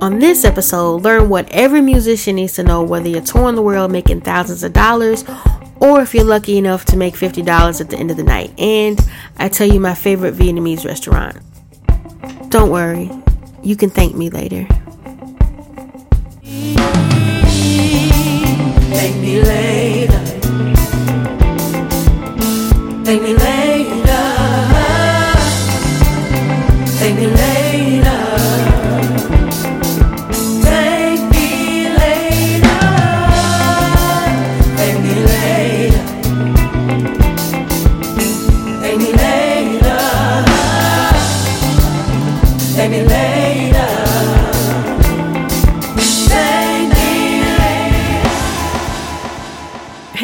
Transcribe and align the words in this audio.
On 0.00 0.18
this 0.18 0.44
episode, 0.44 1.02
learn 1.02 1.28
what 1.28 1.48
every 1.50 1.80
musician 1.80 2.36
needs 2.36 2.54
to 2.54 2.62
know 2.62 2.82
whether 2.82 3.08
you're 3.08 3.20
touring 3.20 3.54
the 3.54 3.62
world 3.62 3.92
making 3.92 4.22
thousands 4.22 4.62
of 4.62 4.72
dollars 4.72 5.24
or 5.76 6.00
if 6.00 6.14
you're 6.14 6.24
lucky 6.24 6.58
enough 6.58 6.84
to 6.86 6.96
make 6.96 7.14
$50 7.14 7.80
at 7.80 7.90
the 7.90 7.96
end 7.96 8.10
of 8.10 8.16
the 8.16 8.22
night. 8.22 8.52
And 8.58 9.00
I 9.38 9.48
tell 9.48 9.66
you 9.66 9.80
my 9.80 9.94
favorite 9.94 10.34
Vietnamese 10.34 10.84
restaurant. 10.84 11.38
Don't 12.50 12.70
worry, 12.70 13.10
you 13.62 13.76
can 13.76 13.90
thank 13.90 14.14
me 14.14 14.30
later. 14.30 14.66
Thank 18.92 19.16
me 19.16 19.42
later. 19.42 20.11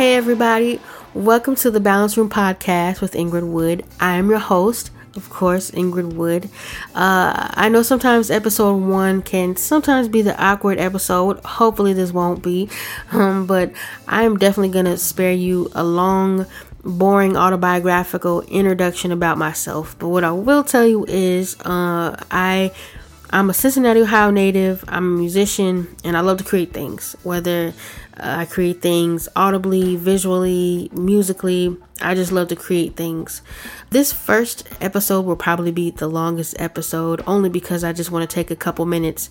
Everybody. 0.00 0.80
Welcome 1.12 1.56
to 1.56 1.72
the 1.72 1.80
Balance 1.80 2.16
Room 2.16 2.30
Podcast 2.30 3.00
with 3.00 3.14
Ingrid 3.14 3.50
Woode. 3.50 3.84
I 3.98 4.14
am 4.14 4.30
your 4.30 4.38
host, 4.38 4.92
of 5.16 5.28
course, 5.28 5.72
Ingrid 5.72 6.12
Woode. 6.12 6.44
Uh, 6.94 7.48
I 7.50 7.68
know 7.68 7.82
sometimes 7.82 8.30
episode 8.30 8.76
one 8.76 9.22
can 9.22 9.56
sometimes 9.56 10.06
be 10.06 10.22
the 10.22 10.40
awkward 10.40 10.78
episode. 10.78 11.40
Hopefully, 11.44 11.94
this 11.94 12.12
won't 12.12 12.44
be. 12.44 12.68
Um, 13.10 13.46
but 13.46 13.72
I 14.06 14.22
am 14.22 14.36
definitely 14.36 14.68
going 14.68 14.84
to 14.84 14.96
spare 14.96 15.32
you 15.32 15.68
a 15.74 15.82
long, 15.82 16.46
boring 16.84 17.36
autobiographical 17.36 18.42
introduction 18.42 19.10
about 19.10 19.36
myself. 19.36 19.96
But 19.98 20.10
what 20.10 20.22
I 20.22 20.30
will 20.30 20.62
tell 20.62 20.86
you 20.86 21.06
is 21.08 21.58
uh, 21.62 22.14
I 22.30 22.70
I'm 23.30 23.50
a 23.50 23.54
Cincinnati, 23.54 24.00
Ohio 24.00 24.30
native. 24.30 24.82
I'm 24.88 25.04
a 25.04 25.18
musician 25.18 25.94
and 26.02 26.16
I 26.16 26.20
love 26.20 26.38
to 26.38 26.44
create 26.44 26.72
things. 26.72 27.14
Whether 27.24 27.74
uh, 28.16 28.36
I 28.38 28.46
create 28.46 28.80
things 28.80 29.28
audibly, 29.36 29.96
visually, 29.96 30.88
musically, 30.94 31.76
I 32.00 32.14
just 32.14 32.32
love 32.32 32.48
to 32.48 32.56
create 32.56 32.96
things. 32.96 33.42
This 33.90 34.14
first 34.14 34.66
episode 34.80 35.26
will 35.26 35.36
probably 35.36 35.72
be 35.72 35.90
the 35.90 36.08
longest 36.08 36.58
episode 36.58 37.22
only 37.26 37.50
because 37.50 37.84
I 37.84 37.92
just 37.92 38.10
want 38.10 38.28
to 38.28 38.34
take 38.34 38.50
a 38.50 38.56
couple 38.56 38.86
minutes 38.86 39.28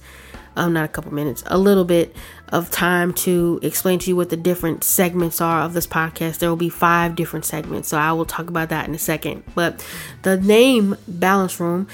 um, 0.57 0.73
not 0.73 0.85
a 0.85 0.87
couple 0.87 1.13
minutes, 1.13 1.43
a 1.45 1.57
little 1.57 1.85
bit 1.85 2.15
of 2.49 2.71
time 2.71 3.13
to 3.13 3.59
explain 3.61 3.99
to 3.99 4.09
you 4.09 4.15
what 4.15 4.29
the 4.29 4.37
different 4.37 4.83
segments 4.83 5.39
are 5.39 5.61
of 5.61 5.73
this 5.73 5.85
podcast. 5.85 6.39
There 6.39 6.49
will 6.49 6.55
be 6.55 6.69
five 6.69 7.15
different 7.15 7.45
segments, 7.45 7.89
so 7.89 7.97
I 7.97 8.11
will 8.13 8.25
talk 8.25 8.47
about 8.47 8.69
that 8.69 8.87
in 8.87 8.95
a 8.95 8.99
second. 8.99 9.43
But 9.53 9.85
the 10.23 10.37
name 10.37 10.97
Balance 11.07 11.59
Room 11.59 11.87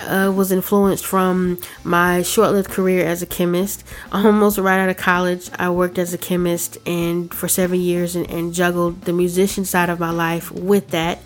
uh, 0.00 0.32
was 0.36 0.52
influenced 0.52 1.06
from 1.06 1.58
my 1.82 2.22
short 2.22 2.52
lived 2.52 2.70
career 2.70 3.06
as 3.06 3.22
a 3.22 3.26
chemist. 3.26 3.84
Almost 4.12 4.58
right 4.58 4.80
out 4.80 4.90
of 4.90 4.98
college, 4.98 5.48
I 5.58 5.70
worked 5.70 5.98
as 5.98 6.12
a 6.12 6.18
chemist 6.18 6.76
and 6.86 7.32
for 7.32 7.48
seven 7.48 7.80
years 7.80 8.16
and, 8.16 8.28
and 8.30 8.52
juggled 8.52 9.02
the 9.02 9.12
musician 9.12 9.64
side 9.64 9.88
of 9.88 9.98
my 9.98 10.10
life 10.10 10.50
with 10.52 10.88
that 10.88 11.20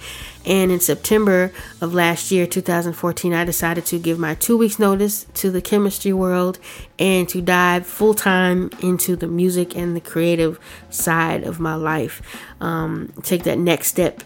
and 0.44 0.70
in 0.70 0.80
September 0.80 1.52
of 1.80 1.94
last 1.94 2.30
year, 2.30 2.46
2014, 2.46 3.32
I 3.32 3.44
decided 3.44 3.86
to 3.86 3.98
give 3.98 4.18
my 4.18 4.34
two 4.34 4.58
weeks 4.58 4.78
notice 4.78 5.26
to 5.34 5.50
the 5.50 5.62
chemistry 5.62 6.12
world 6.12 6.58
and 6.98 7.28
to 7.30 7.40
dive 7.40 7.86
full 7.86 8.14
time 8.14 8.70
into 8.80 9.16
the 9.16 9.26
music 9.26 9.76
and 9.76 9.96
the 9.96 10.00
creative 10.00 10.58
side 10.90 11.44
of 11.44 11.60
my 11.60 11.74
life. 11.74 12.20
Um, 12.60 13.12
take 13.22 13.44
that 13.44 13.58
next 13.58 13.88
step 13.88 14.22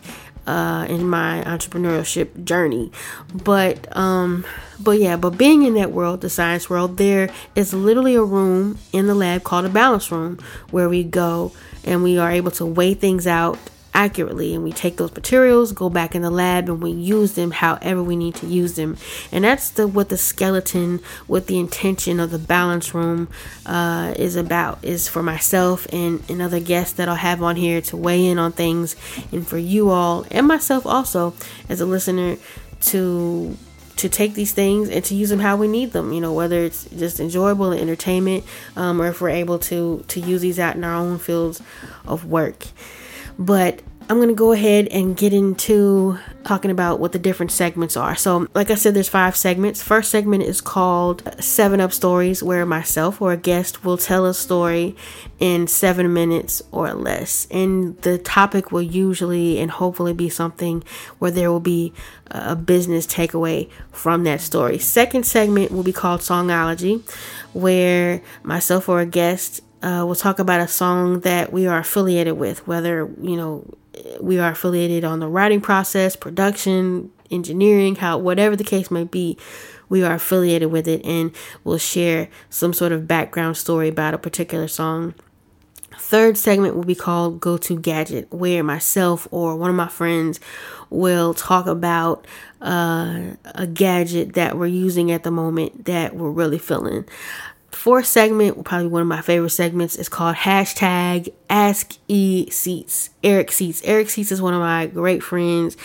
uh, 0.48 0.86
in 0.88 1.06
my 1.06 1.44
entrepreneurship 1.46 2.42
journey. 2.44 2.90
But 3.32 3.94
um, 3.96 4.44
but 4.80 4.98
yeah, 4.98 5.16
but 5.16 5.30
being 5.30 5.62
in 5.62 5.74
that 5.74 5.92
world, 5.92 6.22
the 6.22 6.30
science 6.30 6.70
world, 6.70 6.96
there 6.96 7.30
is 7.54 7.74
literally 7.74 8.14
a 8.14 8.22
room 8.22 8.78
in 8.92 9.06
the 9.06 9.14
lab 9.14 9.44
called 9.44 9.66
a 9.66 9.68
balance 9.68 10.10
room 10.10 10.38
where 10.70 10.88
we 10.88 11.04
go 11.04 11.52
and 11.84 12.02
we 12.02 12.18
are 12.18 12.30
able 12.30 12.50
to 12.52 12.64
weigh 12.64 12.94
things 12.94 13.26
out 13.26 13.58
accurately 13.98 14.54
and 14.54 14.62
we 14.62 14.70
take 14.70 14.96
those 14.96 15.12
materials 15.12 15.72
go 15.72 15.90
back 15.90 16.14
in 16.14 16.22
the 16.22 16.30
lab 16.30 16.68
and 16.68 16.80
we 16.80 16.92
use 16.92 17.32
them 17.32 17.50
however 17.50 18.00
we 18.00 18.14
need 18.14 18.32
to 18.32 18.46
use 18.46 18.74
them. 18.76 18.96
And 19.32 19.42
that's 19.42 19.70
the 19.70 19.88
what 19.88 20.08
the 20.08 20.16
skeleton 20.16 21.00
what 21.26 21.48
the 21.48 21.58
intention 21.58 22.20
of 22.20 22.30
the 22.30 22.38
balance 22.38 22.94
room 22.94 23.26
uh, 23.66 24.14
is 24.16 24.36
about 24.36 24.78
is 24.84 25.08
for 25.08 25.20
myself 25.22 25.86
and, 25.92 26.22
and 26.30 26.40
other 26.40 26.60
guests 26.60 26.94
that 26.94 27.08
i'll 27.08 27.16
have 27.16 27.42
on 27.42 27.56
here 27.56 27.80
to 27.80 27.96
weigh 27.96 28.24
in 28.26 28.38
on 28.38 28.52
things 28.52 28.94
and 29.32 29.46
for 29.46 29.58
you 29.58 29.90
all 29.90 30.24
and 30.30 30.46
myself 30.46 30.86
also 30.86 31.34
as 31.68 31.80
a 31.80 31.86
listener 31.86 32.36
to 32.80 33.56
to 33.96 34.08
take 34.08 34.34
these 34.34 34.52
things 34.52 34.88
and 34.88 35.04
to 35.04 35.14
use 35.16 35.28
them 35.28 35.40
how 35.40 35.56
we 35.56 35.66
need 35.66 35.92
them 35.92 36.12
you 36.12 36.20
know 36.20 36.32
whether 36.32 36.60
it's 36.60 36.84
just 36.90 37.18
enjoyable 37.18 37.72
and 37.72 37.80
entertainment 37.80 38.44
um, 38.76 39.00
or 39.00 39.08
if 39.08 39.20
we're 39.20 39.28
able 39.28 39.58
to 39.58 40.04
to 40.06 40.20
use 40.20 40.40
these 40.40 40.58
out 40.58 40.76
in 40.76 40.84
our 40.84 40.94
own 40.94 41.18
fields 41.18 41.60
of 42.06 42.24
work. 42.24 42.66
But 43.38 43.82
I'm 44.10 44.16
going 44.16 44.30
to 44.30 44.34
go 44.34 44.52
ahead 44.52 44.88
and 44.88 45.14
get 45.14 45.34
into 45.34 46.18
talking 46.42 46.70
about 46.70 46.98
what 46.98 47.12
the 47.12 47.18
different 47.18 47.52
segments 47.52 47.94
are. 47.94 48.16
So, 48.16 48.46
like 48.54 48.70
I 48.70 48.74
said, 48.74 48.94
there's 48.94 49.08
five 49.08 49.36
segments. 49.36 49.82
First 49.82 50.10
segment 50.10 50.44
is 50.44 50.62
called 50.62 51.22
Seven 51.44 51.78
Up 51.78 51.92
Stories, 51.92 52.42
where 52.42 52.64
myself 52.64 53.20
or 53.20 53.32
a 53.32 53.36
guest 53.36 53.84
will 53.84 53.98
tell 53.98 54.24
a 54.24 54.32
story 54.32 54.96
in 55.40 55.66
seven 55.66 56.14
minutes 56.14 56.62
or 56.72 56.94
less. 56.94 57.46
And 57.50 58.00
the 58.00 58.16
topic 58.16 58.72
will 58.72 58.80
usually 58.80 59.58
and 59.58 59.70
hopefully 59.70 60.14
be 60.14 60.30
something 60.30 60.82
where 61.18 61.30
there 61.30 61.52
will 61.52 61.60
be 61.60 61.92
a 62.28 62.56
business 62.56 63.06
takeaway 63.06 63.70
from 63.92 64.24
that 64.24 64.40
story. 64.40 64.78
Second 64.78 65.26
segment 65.26 65.70
will 65.70 65.82
be 65.82 65.92
called 65.92 66.22
Songology, 66.22 67.04
where 67.52 68.22
myself 68.42 68.88
or 68.88 69.00
a 69.00 69.06
guest 69.06 69.60
uh, 69.80 70.02
we'll 70.04 70.16
talk 70.16 70.40
about 70.40 70.60
a 70.60 70.66
song 70.66 71.20
that 71.20 71.52
we 71.52 71.66
are 71.68 71.78
affiliated 71.78 72.36
with, 72.36 72.66
whether 72.66 73.08
you 73.20 73.36
know 73.36 73.64
we 74.20 74.38
are 74.38 74.52
affiliated 74.52 75.04
on 75.04 75.20
the 75.20 75.28
writing 75.28 75.60
process, 75.60 76.16
production, 76.16 77.10
engineering, 77.30 77.96
how 77.96 78.18
whatever 78.18 78.56
the 78.56 78.64
case 78.64 78.90
may 78.90 79.04
be, 79.04 79.36
we 79.88 80.02
are 80.02 80.14
affiliated 80.14 80.70
with 80.70 80.86
it, 80.86 81.04
and 81.04 81.34
we'll 81.64 81.78
share 81.78 82.28
some 82.50 82.72
sort 82.72 82.92
of 82.92 83.08
background 83.08 83.56
story 83.56 83.88
about 83.88 84.14
a 84.14 84.18
particular 84.18 84.68
song. 84.68 85.14
Third 85.98 86.38
segment 86.38 86.76
will 86.76 86.84
be 86.84 86.94
called 86.94 87.40
Go 87.40 87.56
To 87.58 87.78
Gadget, 87.78 88.32
where 88.32 88.62
myself 88.62 89.26
or 89.30 89.56
one 89.56 89.70
of 89.70 89.76
my 89.76 89.88
friends 89.88 90.38
will 90.90 91.34
talk 91.34 91.66
about 91.66 92.26
uh, 92.62 93.32
a 93.46 93.66
gadget 93.66 94.34
that 94.34 94.56
we're 94.56 94.66
using 94.66 95.10
at 95.10 95.22
the 95.22 95.30
moment 95.30 95.86
that 95.86 96.14
we're 96.14 96.30
really 96.30 96.58
feeling 96.58 97.04
fourth 97.78 98.06
segment, 98.06 98.64
probably 98.64 98.88
one 98.88 99.02
of 99.02 99.08
my 99.08 99.20
favorite 99.20 99.50
segments, 99.50 99.96
is 99.96 100.08
called 100.08 100.36
hashtag 100.36 101.32
Ask 101.50 101.98
E 102.08 102.50
Seats. 102.50 103.10
Eric 103.24 103.50
Seats. 103.50 103.82
Eric 103.84 104.10
Seats 104.10 104.30
is 104.30 104.40
one 104.40 104.54
of 104.54 104.60
my 104.60 104.86
great 104.86 105.22
friends, 105.22 105.76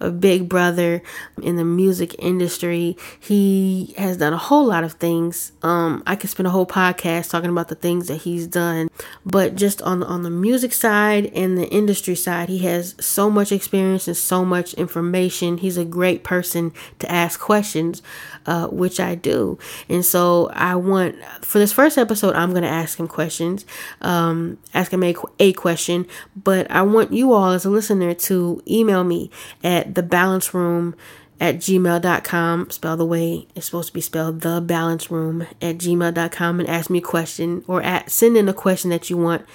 a 0.00 0.10
big 0.10 0.48
brother 0.48 1.02
in 1.42 1.56
the 1.56 1.64
music 1.64 2.14
industry. 2.18 2.96
He 3.20 3.94
has 3.98 4.16
done 4.16 4.32
a 4.32 4.38
whole 4.38 4.64
lot 4.64 4.84
of 4.84 4.94
things. 4.94 5.52
Um, 5.62 6.02
I 6.06 6.16
could 6.16 6.30
spend 6.30 6.46
a 6.46 6.50
whole 6.50 6.66
podcast 6.66 7.30
talking 7.30 7.50
about 7.50 7.68
the 7.68 7.74
things 7.74 8.08
that 8.08 8.22
he's 8.22 8.46
done, 8.46 8.88
but 9.26 9.54
just 9.54 9.82
on 9.82 10.02
on 10.02 10.22
the 10.22 10.30
music 10.30 10.72
side 10.72 11.26
and 11.34 11.58
the 11.58 11.68
industry 11.68 12.14
side, 12.14 12.48
he 12.48 12.58
has 12.60 12.94
so 12.98 13.28
much 13.28 13.52
experience 13.52 14.08
and 14.08 14.16
so 14.16 14.44
much 14.44 14.72
information. 14.74 15.58
He's 15.58 15.76
a 15.76 15.84
great 15.84 16.24
person 16.24 16.72
to 17.00 17.10
ask 17.10 17.38
questions, 17.38 18.02
uh, 18.46 18.68
which 18.68 18.98
I 18.98 19.14
do. 19.14 19.58
And 19.88 20.04
so 20.04 20.48
I 20.54 20.74
want 20.76 21.16
for 21.42 21.58
this 21.58 21.72
first 21.72 21.98
episode, 21.98 22.34
I'm 22.34 22.50
going 22.50 22.62
to 22.62 22.68
ask 22.68 22.98
him 22.98 23.08
questions, 23.08 23.66
um, 24.00 24.58
ask 24.72 24.92
him 24.92 25.04
a, 25.08 25.14
a 25.38 25.52
question, 25.52 26.06
but 26.36 26.70
I 26.70 26.82
want 26.82 27.12
you 27.12 27.32
all 27.32 27.50
as 27.50 27.64
a 27.64 27.70
listener 27.70 28.14
to 28.14 28.62
email 28.68 29.04
me 29.04 29.30
at 29.62 29.94
the 29.94 30.02
balance 30.02 30.54
room 30.54 30.94
at 31.40 31.56
gmail.com, 31.56 32.70
spell 32.70 32.96
the 32.96 33.04
way 33.04 33.46
it's 33.54 33.66
supposed 33.66 33.88
to 33.88 33.94
be 33.94 34.00
spelled, 34.00 34.40
the 34.40 34.60
balance 34.60 35.10
room 35.10 35.42
at 35.62 35.78
gmail.com, 35.78 36.60
and 36.60 36.68
ask 36.68 36.90
me 36.90 36.98
a 36.98 37.02
question 37.02 37.64
or 37.68 37.82
at, 37.82 38.10
send 38.10 38.36
in 38.36 38.48
a 38.48 38.54
question 38.54 38.90
that 38.90 39.08
you 39.08 39.16
want 39.16 39.46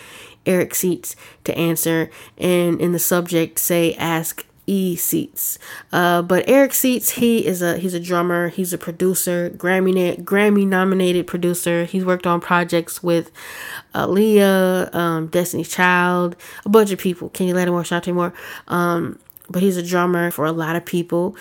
Eric 0.46 0.76
Seats 0.76 1.16
to 1.44 1.58
answer. 1.58 2.10
And 2.38 2.80
in 2.80 2.94
the 2.94 3.00
subject, 3.00 3.60
say, 3.60 3.96
ask 3.96 4.46
E 4.66 4.96
Seats. 4.96 5.60
Uh, 5.92 6.22
but 6.22 6.44
Eric 6.48 6.74
Seats, 6.74 7.12
he 7.12 7.46
is 7.46 7.62
a 7.62 7.78
he's 7.78 7.94
a 7.94 8.00
drummer, 8.00 8.50
he's 8.50 8.74
a 8.74 8.78
producer, 8.78 9.50
Grammy 9.50 10.22
Grammy 10.24 10.66
nominated 10.66 11.28
producer. 11.28 11.86
He's 11.86 12.06
worked 12.06 12.26
on 12.26 12.40
projects 12.40 13.04
with 13.04 13.32
Aaliyah, 13.94 14.94
um, 14.96 15.28
Destiny's 15.28 15.70
Child, 15.70 16.36
a 16.66 16.70
bunch 16.70 16.92
of 16.92 17.00
people. 17.00 17.30
Kenny 17.30 17.54
Lattimore, 17.54 17.84
Chanté 17.84 18.14
Moore. 18.14 18.34
Um, 18.68 19.20
but 19.50 19.62
he's 19.62 19.78
a 19.78 19.84
drummer 19.84 20.32
for 20.32 20.46
a 20.46 20.52
lot 20.52 20.76
of 20.76 20.86
people. 20.86 21.36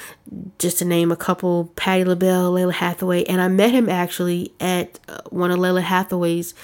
Just 0.59 0.79
to 0.79 0.85
name 0.85 1.13
a 1.13 1.17
couple 1.17 1.67
Patti 1.77 2.05
LaBelle, 2.05 2.53
Lalah 2.53 2.73
Hathaway. 2.73 3.25
And 3.25 3.41
I 3.41 3.49
met 3.49 3.71
him 3.71 3.89
actually 3.89 4.53
at 4.61 4.99
uh, 5.09 5.21
one 5.31 5.51
of 5.51 5.59
Lalah 5.59 5.83
Hathaway's 5.83 6.55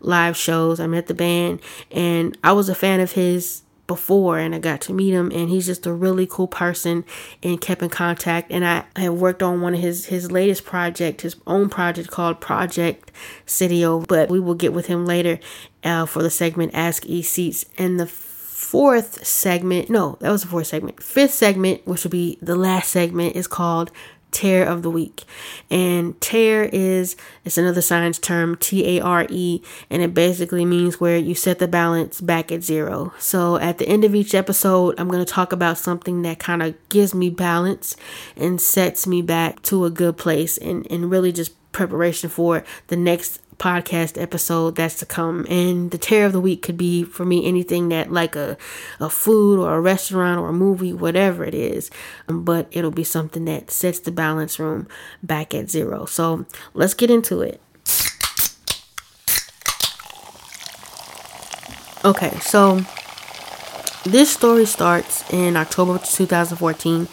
live 0.00 0.36
shows. 0.36 0.80
I 0.80 0.86
met 0.86 1.06
the 1.06 1.14
band 1.14 1.60
and 1.90 2.36
I 2.42 2.52
was 2.52 2.68
a 2.68 2.74
fan 2.74 3.00
of 3.00 3.12
his 3.12 3.62
before 3.88 4.38
and 4.38 4.54
I 4.54 4.60
got 4.60 4.80
to 4.82 4.92
meet 4.92 5.10
him 5.10 5.32
and 5.32 5.50
he's 5.50 5.66
just 5.66 5.86
a 5.86 5.92
really 5.92 6.28
cool 6.30 6.46
person 6.46 7.04
and 7.42 7.60
kept 7.60 7.82
in 7.82 7.88
contact. 7.88 8.52
And 8.52 8.64
I 8.64 8.84
have 8.94 9.14
worked 9.14 9.42
on 9.42 9.60
one 9.60 9.74
of 9.74 9.80
his 9.80 10.06
his 10.06 10.30
latest 10.30 10.64
project 10.64 11.22
his 11.22 11.34
own 11.48 11.68
project 11.68 12.08
called 12.08 12.40
Project 12.40 13.10
Sidiooo 13.46 14.06
but 14.06 14.28
we 14.28 14.38
will 14.38 14.54
get 14.54 14.72
with 14.72 14.86
him 14.86 15.04
later 15.04 15.40
uh, 15.82 16.06
for 16.06 16.22
the 16.22 16.30
segment 16.30 16.72
Ask 16.74 17.04
E 17.06 17.22
Seats. 17.22 17.64
And 17.76 17.98
the 17.98 18.06
fourth 18.06 19.26
segment 19.26 19.88
no 19.88 20.16
that 20.20 20.30
was 20.30 20.42
the 20.42 20.48
fourth 20.48 20.68
segment. 20.68 21.02
Fifth 21.02 21.34
segment 21.34 21.84
which 21.84 22.04
will 22.04 22.10
be 22.10 22.38
the 22.40 22.54
last 22.54 22.90
segment 22.90 23.34
is 23.34 23.48
called 23.48 23.90
tare 24.30 24.64
of 24.64 24.82
the 24.82 24.90
week. 24.90 25.24
And 25.70 26.20
tare 26.20 26.64
is 26.64 27.16
it's 27.44 27.58
another 27.58 27.82
science 27.82 28.18
term, 28.18 28.56
T 28.56 28.98
A 28.98 29.02
R 29.02 29.26
E, 29.28 29.62
and 29.90 30.02
it 30.02 30.14
basically 30.14 30.64
means 30.64 31.00
where 31.00 31.16
you 31.16 31.34
set 31.34 31.58
the 31.58 31.68
balance 31.68 32.20
back 32.20 32.52
at 32.52 32.62
zero. 32.62 33.12
So 33.18 33.56
at 33.56 33.78
the 33.78 33.88
end 33.88 34.04
of 34.04 34.14
each 34.14 34.34
episode, 34.34 34.94
I'm 34.98 35.08
going 35.08 35.24
to 35.24 35.32
talk 35.32 35.52
about 35.52 35.78
something 35.78 36.22
that 36.22 36.38
kind 36.38 36.62
of 36.62 36.76
gives 36.88 37.14
me 37.14 37.30
balance 37.30 37.96
and 38.36 38.60
sets 38.60 39.06
me 39.06 39.22
back 39.22 39.62
to 39.62 39.84
a 39.84 39.90
good 39.90 40.16
place 40.16 40.58
and 40.58 40.86
and 40.90 41.10
really 41.10 41.32
just 41.32 41.52
preparation 41.72 42.28
for 42.28 42.64
the 42.88 42.96
next 42.96 43.40
podcast 43.58 44.20
episode 44.20 44.76
that's 44.76 44.96
to 44.96 45.06
come. 45.06 45.46
And 45.48 45.90
the 45.90 45.98
tare 45.98 46.26
of 46.26 46.32
the 46.32 46.40
week 46.40 46.62
could 46.62 46.76
be 46.76 47.04
for 47.04 47.24
me 47.24 47.46
anything 47.46 47.88
that 47.90 48.12
like 48.12 48.36
a, 48.36 48.56
a 49.00 49.10
food 49.10 49.60
or 49.60 49.74
a 49.74 49.80
restaurant 49.80 50.40
or 50.40 50.50
a 50.50 50.52
movie, 50.52 50.92
whatever 50.92 51.44
it 51.44 51.54
is. 51.54 51.90
Um, 52.28 52.44
but 52.44 52.68
it'll 52.70 52.90
be 52.90 53.04
something 53.04 53.44
that 53.46 53.70
sets 53.70 54.00
the 54.00 54.12
balance 54.12 54.58
room 54.58 54.88
back 55.22 55.54
at 55.54 55.70
zero. 55.70 56.06
So 56.06 56.46
let's 56.74 56.94
get 56.94 57.10
into 57.10 57.40
it. 57.42 57.60
Okay, 62.04 62.38
so 62.38 62.80
this 64.04 64.32
story 64.32 64.64
starts 64.64 65.28
in 65.32 65.56
October 65.56 65.98
2014, 65.98 67.06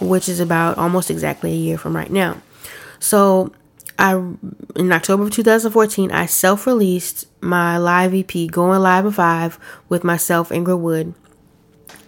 which 0.00 0.28
is 0.28 0.38
about 0.38 0.78
almost 0.78 1.10
exactly 1.10 1.52
a 1.52 1.56
year 1.56 1.76
from 1.76 1.96
right 1.96 2.10
now. 2.10 2.40
So 3.00 3.52
I 3.98 4.14
in 4.76 4.92
October 4.92 5.24
of 5.24 5.30
2014, 5.30 6.10
I 6.10 6.26
self-released 6.26 7.26
my 7.40 7.78
live 7.78 8.14
EP, 8.14 8.50
Going 8.50 8.80
Live 8.80 9.06
at 9.06 9.14
Five, 9.14 9.58
with 9.88 10.02
myself, 10.02 10.48
Ingrid 10.48 10.80
Woode, 10.80 11.14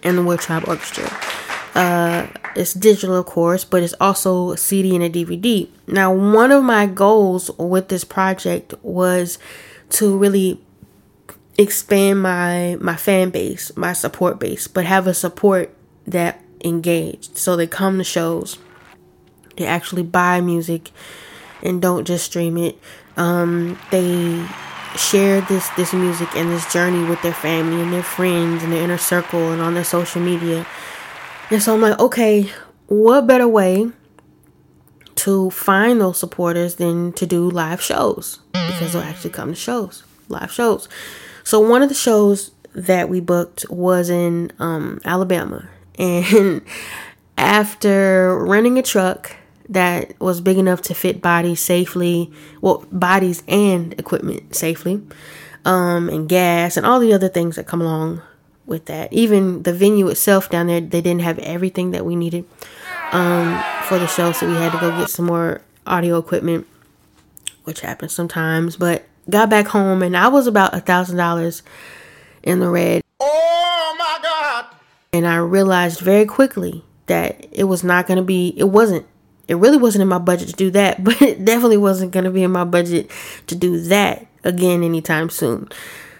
and 0.03 0.17
the 0.17 0.23
Woode 0.23 0.39
Tribe 0.39 0.67
Orchestra. 0.67 1.09
Uh, 1.75 2.27
it's 2.55 2.73
digital, 2.73 3.15
of 3.15 3.25
course, 3.27 3.63
but 3.63 3.83
it's 3.83 3.93
also 4.01 4.51
a 4.51 4.57
CD 4.57 4.95
and 4.95 5.03
a 5.03 5.09
DVD. 5.09 5.69
Now, 5.85 6.11
one 6.11 6.51
of 6.51 6.63
my 6.63 6.87
goals 6.87 7.51
with 7.57 7.87
this 7.89 8.03
project 8.03 8.73
was 8.81 9.37
to 9.91 10.17
really 10.17 10.59
expand 11.57 12.21
my 12.21 12.77
my 12.81 12.95
fan 12.95 13.29
base, 13.29 13.75
my 13.77 13.93
support 13.93 14.39
base, 14.39 14.67
but 14.67 14.85
have 14.85 15.07
a 15.07 15.13
support 15.13 15.73
that 16.05 16.43
engaged. 16.63 17.37
So 17.37 17.55
they 17.55 17.67
come 17.67 17.97
to 17.99 18.03
shows, 18.03 18.57
they 19.55 19.65
actually 19.65 20.03
buy 20.03 20.41
music 20.41 20.91
and 21.63 21.81
don't 21.81 22.05
just 22.05 22.25
stream 22.25 22.57
it. 22.57 22.79
Um, 23.15 23.79
they 23.91 24.47
share 24.97 25.41
this 25.41 25.67
this 25.69 25.93
music 25.93 26.35
and 26.35 26.49
this 26.51 26.71
journey 26.71 27.07
with 27.07 27.21
their 27.21 27.33
family 27.33 27.81
and 27.81 27.93
their 27.93 28.03
friends 28.03 28.63
and 28.63 28.73
their 28.73 28.83
inner 28.83 28.97
circle 28.97 29.51
and 29.51 29.61
on 29.61 29.73
their 29.73 29.83
social 29.83 30.21
media. 30.21 30.65
And 31.49 31.61
so 31.61 31.73
I'm 31.73 31.81
like, 31.81 31.99
okay, 31.99 32.49
what 32.87 33.27
better 33.27 33.47
way 33.47 33.91
to 35.15 35.49
find 35.49 35.99
those 35.99 36.19
supporters 36.19 36.75
than 36.75 37.11
to 37.13 37.25
do 37.25 37.49
live 37.49 37.81
shows 37.81 38.39
because 38.53 38.93
they'll 38.93 39.01
actually 39.01 39.31
come 39.31 39.49
to 39.49 39.55
shows, 39.55 40.03
live 40.29 40.51
shows. 40.51 40.87
So 41.43 41.59
one 41.59 41.81
of 41.81 41.89
the 41.89 41.95
shows 41.95 42.51
that 42.73 43.09
we 43.09 43.19
booked 43.19 43.65
was 43.69 44.09
in 44.09 44.51
um, 44.59 44.99
Alabama, 45.05 45.67
and 45.99 46.61
after 47.37 48.37
renting 48.45 48.77
a 48.77 48.83
truck 48.83 49.35
that 49.69 50.19
was 50.19 50.41
big 50.41 50.57
enough 50.57 50.81
to 50.83 50.93
fit 50.93 51.21
bodies 51.21 51.59
safely, 51.59 52.31
well, 52.61 52.85
bodies 52.91 53.43
and 53.47 53.93
equipment 53.99 54.55
safely, 54.55 55.01
um, 55.65 56.09
and 56.09 56.29
gas 56.29 56.77
and 56.77 56.85
all 56.85 56.99
the 56.99 57.13
other 57.13 57.27
things 57.27 57.55
that 57.55 57.67
come 57.67 57.81
along 57.81 58.21
with 58.65 58.85
that. 58.85 59.11
Even 59.11 59.63
the 59.63 59.73
venue 59.73 60.07
itself 60.07 60.49
down 60.49 60.67
there, 60.67 60.81
they 60.81 61.01
didn't 61.01 61.21
have 61.21 61.39
everything 61.39 61.91
that 61.91 62.05
we 62.05 62.15
needed 62.15 62.45
um, 63.11 63.61
for 63.83 63.97
the 63.97 64.07
show, 64.07 64.31
so 64.31 64.47
we 64.47 64.55
had 64.55 64.71
to 64.71 64.79
go 64.79 64.91
get 64.91 65.09
some 65.09 65.25
more 65.25 65.61
audio 65.85 66.17
equipment, 66.17 66.67
which 67.63 67.81
happens 67.81 68.13
sometimes. 68.13 68.75
But 68.75 69.05
got 69.29 69.49
back 69.49 69.67
home 69.67 70.01
and 70.01 70.15
I 70.15 70.27
was 70.27 70.47
about 70.47 70.73
a 70.73 70.79
thousand 70.79 71.17
dollars 71.17 71.63
in 72.43 72.59
the 72.59 72.69
red. 72.69 73.01
Oh 73.19 73.95
my 73.97 74.19
god! 74.21 74.65
And 75.11 75.27
I 75.27 75.37
realized 75.37 75.99
very 75.99 76.25
quickly 76.25 76.83
that 77.07 77.47
it 77.51 77.65
was 77.65 77.83
not 77.83 78.07
going 78.07 78.17
to 78.17 78.23
be. 78.23 78.53
It 78.57 78.65
wasn't 78.69 79.05
it 79.47 79.55
really 79.55 79.77
wasn't 79.77 80.01
in 80.01 80.07
my 80.07 80.19
budget 80.19 80.49
to 80.49 80.55
do 80.55 80.71
that, 80.71 81.03
but 81.03 81.21
it 81.21 81.43
definitely 81.43 81.77
wasn't 81.77 82.11
going 82.11 82.25
to 82.25 82.31
be 82.31 82.43
in 82.43 82.51
my 82.51 82.63
budget 82.63 83.09
to 83.47 83.55
do 83.55 83.79
that 83.81 84.27
again 84.43 84.83
anytime 84.83 85.29
soon. 85.29 85.69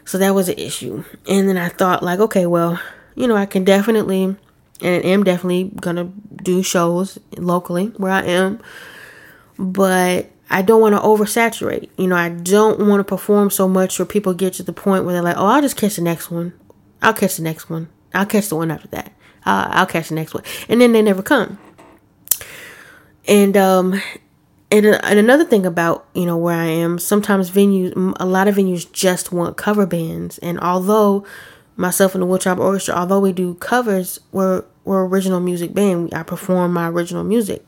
So 0.05 0.17
that 0.17 0.33
was 0.33 0.47
an 0.47 0.57
issue. 0.57 1.03
And 1.27 1.49
then 1.49 1.57
I 1.57 1.69
thought, 1.69 2.01
like, 2.01 2.19
okay, 2.19 2.45
well, 2.45 2.79
you 3.15 3.27
know, 3.27 3.35
I 3.35 3.45
can 3.45 3.63
definitely 3.63 4.35
and 4.81 5.03
am 5.05 5.23
definitely 5.23 5.71
going 5.81 5.95
to 5.95 6.11
do 6.43 6.61
shows 6.63 7.17
locally 7.37 7.87
where 7.97 8.11
I 8.11 8.23
am, 8.23 8.59
but 9.57 10.29
I 10.49 10.61
don't 10.61 10.81
want 10.81 10.95
to 10.95 11.01
oversaturate. 11.01 11.89
You 11.97 12.07
know, 12.07 12.15
I 12.15 12.29
don't 12.29 12.87
want 12.87 12.99
to 12.99 13.03
perform 13.03 13.49
so 13.49 13.67
much 13.67 13.97
where 13.99 14.05
people 14.05 14.33
get 14.33 14.53
to 14.53 14.63
the 14.63 14.73
point 14.73 15.03
where 15.03 15.13
they're 15.13 15.23
like, 15.23 15.37
oh, 15.37 15.45
I'll 15.45 15.61
just 15.61 15.77
catch 15.77 15.95
the 15.95 16.01
next 16.01 16.31
one. 16.31 16.53
I'll 17.01 17.13
catch 17.13 17.37
the 17.37 17.43
next 17.43 17.69
one. 17.69 17.89
I'll 18.13 18.25
catch 18.25 18.49
the 18.49 18.55
one 18.55 18.71
after 18.71 18.87
that. 18.89 19.13
I'll, 19.45 19.79
I'll 19.81 19.85
catch 19.85 20.09
the 20.09 20.15
next 20.15 20.33
one. 20.33 20.43
And 20.69 20.79
then 20.79 20.91
they 20.91 21.01
never 21.01 21.21
come. 21.21 21.57
And 23.27 23.57
um 23.57 24.01
and, 24.69 24.85
and 24.85 25.19
another 25.19 25.45
thing 25.45 25.65
about 25.65 26.07
you 26.13 26.25
know 26.25 26.37
where 26.37 26.57
I 26.57 26.65
am, 26.65 26.99
sometimes 26.99 27.49
venues, 27.51 27.93
a 28.19 28.25
lot 28.25 28.47
of 28.47 28.55
venues 28.55 28.91
just 28.91 29.31
want 29.31 29.57
cover 29.57 29.85
bands, 29.85 30.37
and 30.39 30.59
although 30.59 31.25
myself 31.75 32.15
and 32.15 32.21
the 32.21 32.25
Woode 32.25 32.41
Tribe 32.41 32.59
Orchestra, 32.59 32.95
although 32.95 33.19
we 33.19 33.31
do 33.31 33.53
covers, 33.55 34.19
we're 34.31 34.65
we're 34.83 35.05
original 35.05 35.39
music 35.39 35.73
band. 35.73 36.13
I 36.13 36.23
perform 36.23 36.73
my 36.73 36.89
original 36.89 37.23
music. 37.23 37.65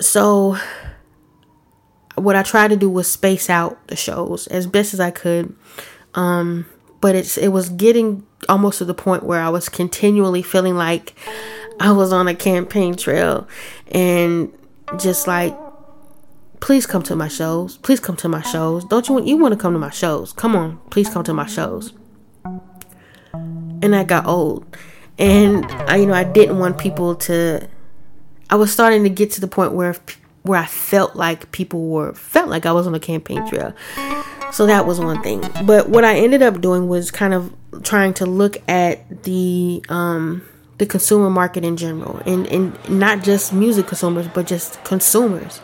So 0.00 0.56
what 2.16 2.36
I 2.36 2.42
tried 2.42 2.68
to 2.68 2.76
do 2.76 2.90
was 2.90 3.10
space 3.10 3.48
out 3.48 3.86
the 3.88 3.96
shows 3.96 4.46
as 4.48 4.66
best 4.66 4.94
as 4.94 5.00
I 5.00 5.10
could. 5.10 5.54
Um, 6.14 6.66
but 7.00 7.14
it's 7.14 7.36
it 7.36 7.48
was 7.48 7.68
getting 7.68 8.26
almost 8.48 8.78
to 8.78 8.84
the 8.84 8.94
point 8.94 9.22
where 9.22 9.40
I 9.40 9.48
was 9.48 9.68
continually 9.68 10.42
feeling 10.42 10.74
like 10.74 11.14
I 11.82 11.90
was 11.90 12.12
on 12.12 12.28
a 12.28 12.34
campaign 12.34 12.94
trail 12.94 13.48
and 13.90 14.52
just 14.98 15.26
like 15.26 15.58
please 16.60 16.86
come 16.86 17.02
to 17.02 17.16
my 17.16 17.26
shows. 17.26 17.76
Please 17.78 17.98
come 17.98 18.14
to 18.18 18.28
my 18.28 18.40
shows. 18.40 18.84
Don't 18.84 19.08
you 19.08 19.14
want 19.14 19.26
you 19.26 19.36
want 19.36 19.52
to 19.52 19.58
come 19.58 19.72
to 19.72 19.80
my 19.80 19.90
shows? 19.90 20.32
Come 20.32 20.54
on, 20.54 20.78
please 20.90 21.10
come 21.10 21.24
to 21.24 21.34
my 21.34 21.46
shows. 21.46 21.92
And 23.34 23.96
I 23.96 24.04
got 24.04 24.26
old. 24.26 24.64
And 25.18 25.66
I 25.66 25.96
you 25.96 26.06
know, 26.06 26.14
I 26.14 26.22
didn't 26.22 26.60
want 26.60 26.78
people 26.78 27.16
to 27.16 27.68
I 28.48 28.54
was 28.54 28.72
starting 28.72 29.02
to 29.02 29.10
get 29.10 29.32
to 29.32 29.40
the 29.40 29.48
point 29.48 29.72
where 29.72 29.96
where 30.42 30.60
I 30.60 30.66
felt 30.66 31.16
like 31.16 31.50
people 31.50 31.88
were 31.88 32.14
felt 32.14 32.48
like 32.48 32.64
I 32.64 32.70
was 32.70 32.86
on 32.86 32.94
a 32.94 33.00
campaign 33.00 33.44
trail. 33.48 33.74
So 34.52 34.66
that 34.66 34.86
was 34.86 35.00
one 35.00 35.20
thing. 35.24 35.40
But 35.66 35.88
what 35.88 36.04
I 36.04 36.14
ended 36.14 36.42
up 36.42 36.60
doing 36.60 36.86
was 36.86 37.10
kind 37.10 37.34
of 37.34 37.52
trying 37.82 38.14
to 38.14 38.26
look 38.26 38.56
at 38.68 39.24
the 39.24 39.84
um 39.88 40.46
the 40.78 40.86
consumer 40.86 41.30
market 41.30 41.64
in 41.64 41.76
general 41.76 42.20
and, 42.26 42.46
and 42.48 42.88
not 42.88 43.22
just 43.22 43.52
music 43.52 43.86
consumers 43.86 44.28
but 44.28 44.46
just 44.46 44.82
consumers. 44.84 45.60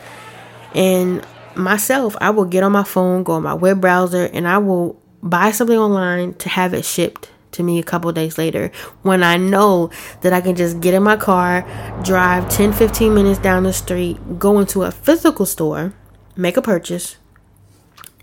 And 0.74 1.24
myself 1.58 2.16
i 2.20 2.30
will 2.30 2.44
get 2.44 2.62
on 2.62 2.72
my 2.72 2.84
phone 2.84 3.22
go 3.22 3.32
on 3.32 3.42
my 3.42 3.52
web 3.52 3.80
browser 3.80 4.26
and 4.32 4.46
i 4.46 4.56
will 4.56 5.00
buy 5.22 5.50
something 5.50 5.76
online 5.76 6.32
to 6.34 6.48
have 6.48 6.72
it 6.72 6.84
shipped 6.84 7.30
to 7.50 7.62
me 7.62 7.78
a 7.78 7.82
couple 7.82 8.10
days 8.12 8.38
later 8.38 8.70
when 9.02 9.22
i 9.22 9.36
know 9.36 9.90
that 10.20 10.32
i 10.32 10.40
can 10.40 10.54
just 10.54 10.80
get 10.80 10.94
in 10.94 11.02
my 11.02 11.16
car 11.16 11.62
drive 12.04 12.48
10 12.48 12.72
15 12.72 13.12
minutes 13.12 13.40
down 13.40 13.64
the 13.64 13.72
street 13.72 14.38
go 14.38 14.60
into 14.60 14.84
a 14.84 14.92
physical 14.92 15.44
store 15.44 15.92
make 16.36 16.56
a 16.56 16.62
purchase 16.62 17.16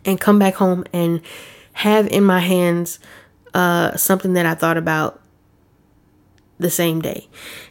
and 0.06 0.22
come 0.22 0.40
back 0.40 0.56
home 0.56 0.86
and 0.94 1.22
have 1.74 2.08
in 2.08 2.24
my 2.24 2.40
hands 2.40 3.00
uh, 3.54 3.96
something 3.98 4.34
that 4.34 4.46
i 4.46 4.54
thought 4.54 4.78
about 4.78 5.22
the 6.58 6.70
same 6.70 7.02
day. 7.02 7.28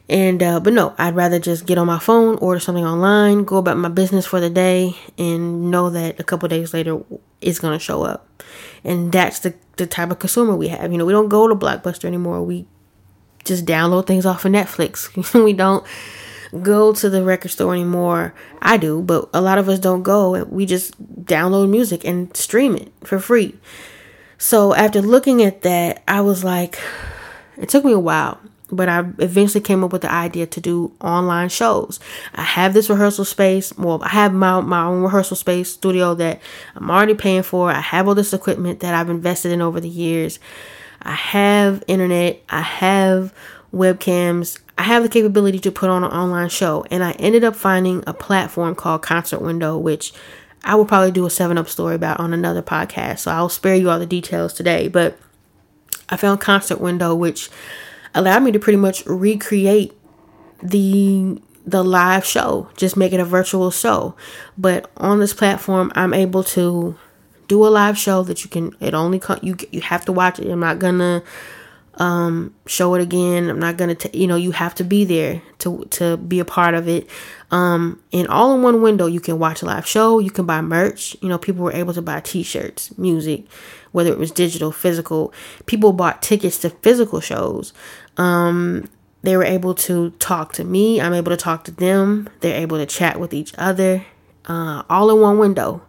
And 0.08 0.42
uh, 0.42 0.60
but 0.60 0.72
no, 0.72 0.94
I'd 0.98 1.16
rather 1.16 1.38
just 1.38 1.66
get 1.66 1.78
on 1.78 1.86
my 1.86 1.98
phone, 1.98 2.36
order 2.36 2.60
something 2.60 2.84
online, 2.84 3.44
go 3.44 3.56
about 3.56 3.78
my 3.78 3.88
business 3.88 4.26
for 4.26 4.40
the 4.40 4.50
day, 4.50 4.96
and 5.18 5.70
know 5.70 5.90
that 5.90 6.20
a 6.20 6.24
couple 6.24 6.48
days 6.48 6.74
later 6.74 7.02
it's 7.40 7.58
gonna 7.58 7.78
show 7.78 8.02
up. 8.02 8.42
And 8.82 9.10
that's 9.12 9.38
the 9.40 9.54
the 9.76 9.86
type 9.86 10.10
of 10.10 10.18
consumer 10.18 10.54
we 10.54 10.68
have. 10.68 10.92
You 10.92 10.98
know, 10.98 11.06
we 11.06 11.12
don't 11.12 11.28
go 11.28 11.48
to 11.48 11.54
Blockbuster 11.54 12.04
anymore. 12.04 12.42
We 12.42 12.66
just 13.44 13.66
download 13.66 14.06
things 14.06 14.26
off 14.26 14.44
of 14.44 14.52
Netflix. 14.52 15.34
we 15.44 15.52
don't 15.52 15.86
go 16.62 16.92
to 16.92 17.10
the 17.10 17.22
record 17.22 17.50
store 17.50 17.74
anymore. 17.74 18.34
I 18.62 18.76
do, 18.76 19.02
but 19.02 19.28
a 19.34 19.40
lot 19.40 19.58
of 19.58 19.68
us 19.68 19.78
don't 19.78 20.02
go. 20.02 20.34
And 20.34 20.50
we 20.50 20.66
just 20.66 21.00
download 21.24 21.68
music 21.70 22.04
and 22.04 22.34
stream 22.36 22.76
it 22.76 22.92
for 23.02 23.18
free. 23.18 23.58
So 24.38 24.74
after 24.74 25.00
looking 25.00 25.42
at 25.42 25.62
that, 25.62 26.02
I 26.06 26.20
was 26.20 26.44
like, 26.44 26.78
it 27.56 27.68
took 27.68 27.84
me 27.84 27.92
a 27.92 27.98
while, 27.98 28.40
but 28.74 28.88
I 28.88 29.00
eventually 29.18 29.60
came 29.60 29.84
up 29.84 29.92
with 29.92 30.02
the 30.02 30.12
idea 30.12 30.46
to 30.46 30.60
do 30.60 30.92
online 31.00 31.48
shows. 31.48 32.00
I 32.34 32.42
have 32.42 32.74
this 32.74 32.90
rehearsal 32.90 33.24
space. 33.24 33.76
Well, 33.76 34.02
I 34.02 34.08
have 34.08 34.32
my, 34.32 34.60
my 34.60 34.84
own 34.84 35.02
rehearsal 35.02 35.36
space 35.36 35.70
studio 35.72 36.14
that 36.14 36.40
I'm 36.76 36.90
already 36.90 37.14
paying 37.14 37.42
for. 37.42 37.70
I 37.70 37.80
have 37.80 38.08
all 38.08 38.14
this 38.14 38.32
equipment 38.32 38.80
that 38.80 38.94
I've 38.94 39.10
invested 39.10 39.52
in 39.52 39.62
over 39.62 39.80
the 39.80 39.88
years. 39.88 40.38
I 41.02 41.12
have 41.12 41.84
internet. 41.86 42.42
I 42.48 42.62
have 42.62 43.34
webcams. 43.72 44.58
I 44.78 44.82
have 44.84 45.02
the 45.02 45.08
capability 45.08 45.58
to 45.60 45.70
put 45.70 45.90
on 45.90 46.02
an 46.04 46.10
online 46.10 46.48
show. 46.48 46.84
And 46.90 47.04
I 47.04 47.12
ended 47.12 47.44
up 47.44 47.54
finding 47.56 48.02
a 48.06 48.14
platform 48.14 48.74
called 48.74 49.02
Concert 49.02 49.40
Window, 49.40 49.76
which 49.76 50.12
I 50.64 50.74
will 50.74 50.86
probably 50.86 51.12
do 51.12 51.26
a 51.26 51.30
7 51.30 51.58
Up 51.58 51.68
story 51.68 51.94
about 51.94 52.20
on 52.20 52.32
another 52.32 52.62
podcast. 52.62 53.20
So 53.20 53.30
I'll 53.30 53.48
spare 53.48 53.74
you 53.74 53.90
all 53.90 53.98
the 53.98 54.06
details 54.06 54.54
today. 54.54 54.88
But 54.88 55.18
I 56.08 56.16
found 56.16 56.40
Concert 56.40 56.80
Window, 56.80 57.14
which 57.14 57.50
allowed 58.14 58.42
me 58.42 58.52
to 58.52 58.58
pretty 58.58 58.76
much 58.76 59.04
recreate 59.06 59.92
the 60.62 61.40
the 61.66 61.82
live 61.82 62.24
show 62.24 62.68
just 62.76 62.96
make 62.96 63.12
it 63.12 63.20
a 63.20 63.24
virtual 63.24 63.70
show 63.70 64.14
but 64.58 64.90
on 64.98 65.18
this 65.18 65.32
platform 65.32 65.90
i'm 65.94 66.12
able 66.12 66.44
to 66.44 66.96
do 67.48 67.66
a 67.66 67.68
live 67.68 67.96
show 67.96 68.22
that 68.22 68.44
you 68.44 68.50
can 68.50 68.74
it 68.80 68.94
only 68.94 69.20
you 69.42 69.56
you 69.70 69.80
have 69.80 70.04
to 70.04 70.12
watch 70.12 70.38
it 70.38 70.50
i'm 70.50 70.60
not 70.60 70.78
gonna 70.78 71.22
um, 71.96 72.54
show 72.66 72.94
it 72.94 73.02
again. 73.02 73.48
I'm 73.48 73.58
not 73.58 73.76
gonna, 73.76 73.96
you 74.12 74.26
know, 74.26 74.36
you 74.36 74.52
have 74.52 74.74
to 74.76 74.84
be 74.84 75.04
there 75.04 75.42
to 75.58 75.84
to 75.90 76.16
be 76.16 76.40
a 76.40 76.44
part 76.44 76.74
of 76.74 76.88
it. 76.88 77.08
Um, 77.50 78.02
and 78.12 78.26
all 78.28 78.54
in 78.54 78.62
one 78.62 78.82
window, 78.82 79.06
you 79.06 79.20
can 79.20 79.38
watch 79.38 79.62
a 79.62 79.66
live 79.66 79.86
show. 79.86 80.18
You 80.18 80.30
can 80.30 80.46
buy 80.46 80.60
merch. 80.60 81.16
You 81.20 81.28
know, 81.28 81.38
people 81.38 81.64
were 81.64 81.72
able 81.72 81.94
to 81.94 82.02
buy 82.02 82.20
T-shirts, 82.20 82.96
music, 82.98 83.44
whether 83.92 84.10
it 84.10 84.18
was 84.18 84.32
digital, 84.32 84.72
physical. 84.72 85.32
People 85.66 85.92
bought 85.92 86.22
tickets 86.22 86.58
to 86.58 86.70
physical 86.70 87.20
shows. 87.20 87.72
Um, 88.16 88.88
they 89.22 89.36
were 89.36 89.44
able 89.44 89.74
to 89.74 90.10
talk 90.18 90.52
to 90.54 90.64
me. 90.64 91.00
I'm 91.00 91.14
able 91.14 91.30
to 91.30 91.36
talk 91.36 91.64
to 91.64 91.70
them. 91.70 92.28
They're 92.40 92.60
able 92.60 92.76
to 92.76 92.86
chat 92.86 93.18
with 93.18 93.32
each 93.32 93.54
other, 93.56 94.04
uh, 94.46 94.82
all 94.90 95.10
in 95.10 95.20
one 95.20 95.38
window. 95.38 95.82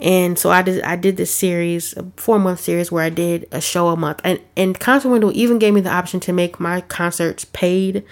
And 0.00 0.38
so 0.38 0.50
I 0.50 0.62
did 0.62 0.82
I 0.82 0.96
did 0.96 1.16
this 1.16 1.32
series, 1.32 1.96
a 1.96 2.04
four 2.16 2.38
month 2.38 2.60
series 2.60 2.90
where 2.90 3.04
I 3.04 3.10
did 3.10 3.46
a 3.52 3.60
show 3.60 3.88
a 3.88 3.96
month. 3.96 4.20
And 4.24 4.40
and 4.56 4.78
Concert 4.78 5.08
Window 5.08 5.30
even 5.32 5.58
gave 5.58 5.72
me 5.72 5.80
the 5.80 5.92
option 5.92 6.18
to 6.20 6.32
make 6.32 6.58
my 6.58 6.80
concerts 6.82 7.44
paid 7.44 8.04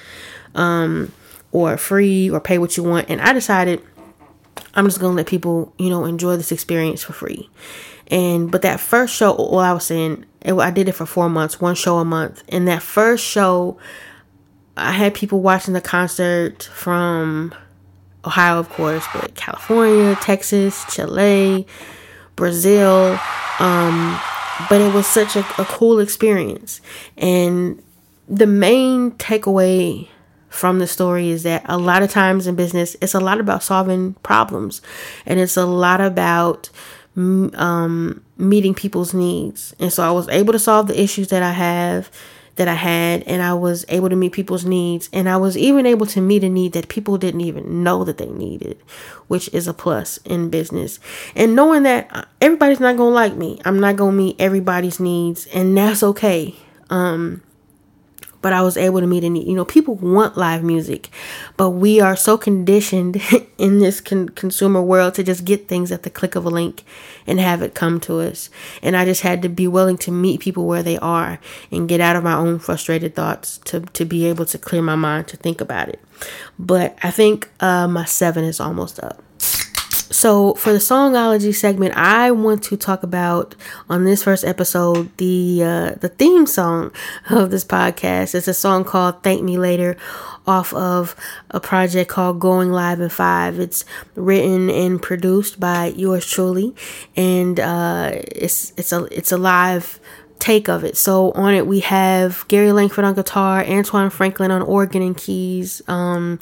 um 0.54 1.12
or 1.50 1.76
free 1.76 2.30
or 2.30 2.40
pay 2.40 2.59
what 2.59 2.76
you 2.76 2.85
want. 2.85 3.11
And 3.11 3.21
I 3.21 3.32
decided 3.32 3.82
I'm 4.75 4.87
just 4.87 5.00
gonna 5.00 5.16
let 5.16 5.26
people, 5.26 5.73
you 5.78 5.90
know, 5.90 6.04
enjoy 6.04 6.37
this 6.37 6.52
experience 6.52 7.02
for 7.02 7.12
free. 7.12 7.50
And 8.09 8.50
but 8.50 8.62
that 8.62 8.78
first 8.78 9.14
show, 9.14 9.32
all 9.32 9.59
I 9.59 9.73
was 9.73 9.85
saying, 9.85 10.25
it, 10.45 10.55
I 10.55 10.71
did 10.71 10.89
it 10.89 10.93
for 10.93 11.07
four 11.07 11.29
months, 11.29 11.61
one 11.61 11.75
show 11.75 11.99
a 11.99 12.05
month. 12.05 12.43
And 12.49 12.67
that 12.69 12.83
first 12.83 13.25
show, 13.25 13.79
I 14.77 14.93
had 14.93 15.15
people 15.15 15.41
watching 15.41 15.75
the 15.75 15.81
concert 15.81 16.65
from 16.65 17.55
Ohio, 18.25 18.59
of 18.59 18.69
course, 18.71 19.05
but 19.13 19.35
California, 19.35 20.17
Texas, 20.17 20.85
Chile, 20.93 21.67
Brazil. 22.37 23.19
Um, 23.59 24.19
but 24.69 24.81
it 24.81 24.93
was 24.95 25.07
such 25.07 25.37
a, 25.37 25.41
a 25.59 25.65
cool 25.65 25.99
experience. 25.99 26.81
And 27.17 27.83
the 28.29 28.47
main 28.47 29.13
takeaway 29.13 30.09
from 30.49 30.79
the 30.79 30.87
story 30.87 31.31
is 31.31 31.43
that 31.45 31.63
a 31.65 31.79
lot 31.79 32.03
of 32.03 32.11
times 32.11 32.47
in 32.47 32.55
business, 32.55 32.97
it's 33.01 33.15
a 33.15 33.21
lot 33.21 33.41
about 33.41 33.63
solving 33.63 34.15
problems 34.23 34.83
and 35.25 35.41
it's 35.41 35.57
a 35.57 35.65
lot 35.65 36.01
about 36.01 36.69
um, 37.16 38.25
meeting 38.38 38.75
people's 38.75 39.14
needs. 39.14 39.75
And 39.78 39.92
so 39.92 40.02
I 40.02 40.11
was 40.11 40.28
able 40.28 40.52
to 40.52 40.59
solve 40.59 40.87
the 40.87 41.00
issues 41.00 41.28
that 41.28 41.42
I 41.42 41.52
have 41.52 42.11
that 42.57 42.69
I 42.69 42.75
had 42.75 43.23
and 43.23 43.42
I 43.42 43.54
was 43.54 43.85
able 43.88 44.11
to 44.11 44.16
meet 44.16 44.33
people's 44.33 44.64
needs 44.64 45.09
and 45.12 45.28
I 45.28 45.38
was 45.38 45.57
even 45.57 45.87
able 45.87 46.04
to 46.07 46.21
meet 46.21 46.45
a 46.45 46.49
need 46.49 46.73
that 46.75 46.88
people 46.88 47.16
didn't 47.16 47.40
even 47.40 47.83
know 47.83 48.04
that 48.04 48.19
they 48.19 48.26
needed, 48.26 48.78
which 49.28 49.49
is 49.54 49.66
a 49.66 49.73
plus 49.73 50.19
in 50.19 50.50
business. 50.50 51.00
And 51.35 51.57
knowing 51.57 51.85
that 51.85 52.09
uh, 52.11 52.25
everybody's 52.40 52.81
not 52.81 52.97
to 53.11 53.14
like 53.14 53.35
me. 53.37 53.61
I'm 53.64 53.81
not 53.81 53.97
to 53.97 54.16
meet 54.16 54.37
everybody's 54.38 55.00
needs 55.00 55.47
and 55.47 55.76
that's 55.76 56.02
okay. 56.02 56.54
Um 56.90 57.42
but 58.43 58.53
I 58.53 58.61
was 58.61 58.77
able 58.77 59.01
to 59.01 59.07
meet 59.07 59.25
any, 59.25 59.49
you 59.49 59.55
know, 59.55 59.65
people 59.65 59.95
want 59.95 60.37
live 60.37 60.63
music, 60.63 61.09
but 61.57 61.71
we 61.71 62.01
are 62.01 62.17
so 62.17 62.37
conditioned 62.37 63.23
in 63.59 63.79
this 63.79 64.01
con- 64.01 64.29
consumer 64.31 64.83
world 64.83 65.15
to 65.15 65.23
just 65.23 65.45
get 65.45 65.69
things 65.69 65.91
at 65.91 66.03
the 66.03 66.11
click 66.11 66.35
of 66.35 66.45
a 66.45 66.51
link 66.51 66.83
and 67.27 67.41
have 67.41 67.63
it 67.63 67.75
come 67.75 68.01
to 68.01 68.19
us. 68.19 68.51
And 68.83 68.97
I 68.97 69.05
just 69.05 69.23
had 69.23 69.41
to 69.43 69.49
be 69.49 69.67
willing 69.67 69.97
to 69.99 70.11
meet 70.11 70.41
people 70.41 70.67
where 70.67 70.83
they 70.83 70.99
are 70.99 71.39
and 71.71 71.89
get 71.89 72.01
out 72.01 72.17
of 72.17 72.25
my 72.25 72.35
own 72.35 72.59
frustrated 72.59 73.15
thoughts 73.15 73.59
to, 73.65 73.81
to 73.81 74.05
be 74.05 74.27
able 74.27 74.45
to 74.47 74.59
clear 74.59 74.83
my 74.83 74.97
mind 74.97 75.29
to 75.29 75.37
think 75.37 75.61
about 75.61 75.89
it. 75.89 76.01
But 76.59 76.99
I 77.03 77.11
think 77.11 77.49
uh, 77.61 77.89
my 77.89 78.05
seven 78.05 78.45
is 78.45 78.61
almost 78.61 79.01
up. 79.01 79.23
So 80.12 80.54
for 80.54 80.73
the 80.73 80.81
songology 80.81 81.52
segment, 81.52 81.97
I 81.97 82.31
want 82.31 82.62
to 82.64 82.76
talk 82.76 83.02
about 83.02 83.54
on 83.88 84.04
this 84.04 84.23
first 84.23 84.45
episode 84.45 85.11
the 85.16 85.62
uh, 85.62 85.90
the 86.00 86.11
theme 86.11 86.47
song 86.47 86.92
of 87.31 87.50
this 87.50 87.64
podcast. 87.64 88.35
It's 88.35 88.47
a 88.47 88.54
song 88.54 88.85
called 88.85 89.23
"Thank 89.23 89.42
Me 89.42 89.57
Later," 89.57 89.97
off 90.47 90.75
of 90.75 91.16
a 91.50 91.61
project 91.61 92.11
called 92.11 92.40
"Going 92.40 92.71
Live 92.71 93.00
in 93.00 93.09
Five. 93.09 93.59
It's 93.59 93.87
written 94.14 94.69
and 94.69 95.00
produced 95.00 95.59
by 95.59 95.87
yours 95.87 96.26
truly, 96.26 96.75
and 97.16 97.59
uh, 97.59 98.11
it's 98.14 98.73
it's 98.76 98.92
a 98.92 99.04
it's 99.04 99.33
a 99.33 99.38
live 99.38 99.99
take 100.38 100.69
of 100.69 100.85
it. 100.85 100.97
So 100.97 101.31
on 101.33 101.54
it 101.54 101.66
we 101.66 101.81
have 101.81 102.47
Gary 102.49 102.73
Langford 102.73 103.04
on 103.04 103.14
guitar, 103.14 103.64
Antoine 103.64 104.11
Franklin 104.11 104.50
on 104.50 104.61
organ 104.61 105.00
and 105.00 105.16
keys. 105.16 105.81
Um, 105.88 106.38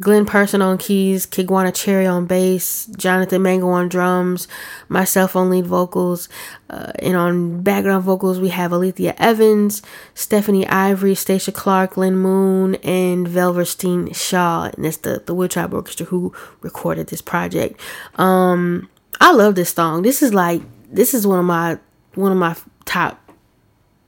Glenn 0.00 0.24
Person 0.24 0.62
on 0.62 0.78
keys, 0.78 1.26
Kiguana 1.26 1.72
Cherry 1.74 2.06
on 2.06 2.26
bass, 2.26 2.86
Jonathan 2.96 3.42
Mango 3.42 3.68
on 3.68 3.88
drums, 3.88 4.48
myself 4.88 5.36
on 5.36 5.50
lead 5.50 5.66
vocals, 5.66 6.28
uh, 6.70 6.92
and 7.00 7.16
on 7.16 7.62
background 7.62 8.04
vocals 8.04 8.40
we 8.40 8.48
have 8.48 8.72
Alethea 8.72 9.14
Evans, 9.18 9.82
Stephanie 10.14 10.66
Ivory, 10.66 11.14
Stacia 11.14 11.52
Clark, 11.52 11.96
Lynn 11.96 12.16
Moon, 12.16 12.76
and 12.76 13.26
Velverstein 13.26 14.14
Shaw, 14.14 14.70
and 14.74 14.84
that's 14.84 14.98
the 14.98 15.22
the 15.26 15.34
Woode 15.34 15.50
Tribe 15.50 15.74
Orchestra 15.74 16.06
who 16.06 16.32
recorded 16.62 17.08
this 17.08 17.20
project. 17.20 17.78
Um, 18.16 18.88
I 19.20 19.32
love 19.32 19.54
this 19.54 19.74
song. 19.74 20.02
This 20.02 20.22
is 20.22 20.32
like 20.32 20.62
this 20.90 21.12
is 21.12 21.26
one 21.26 21.38
of 21.38 21.44
my 21.44 21.78
one 22.14 22.32
of 22.32 22.38
my 22.38 22.56
top 22.86 23.29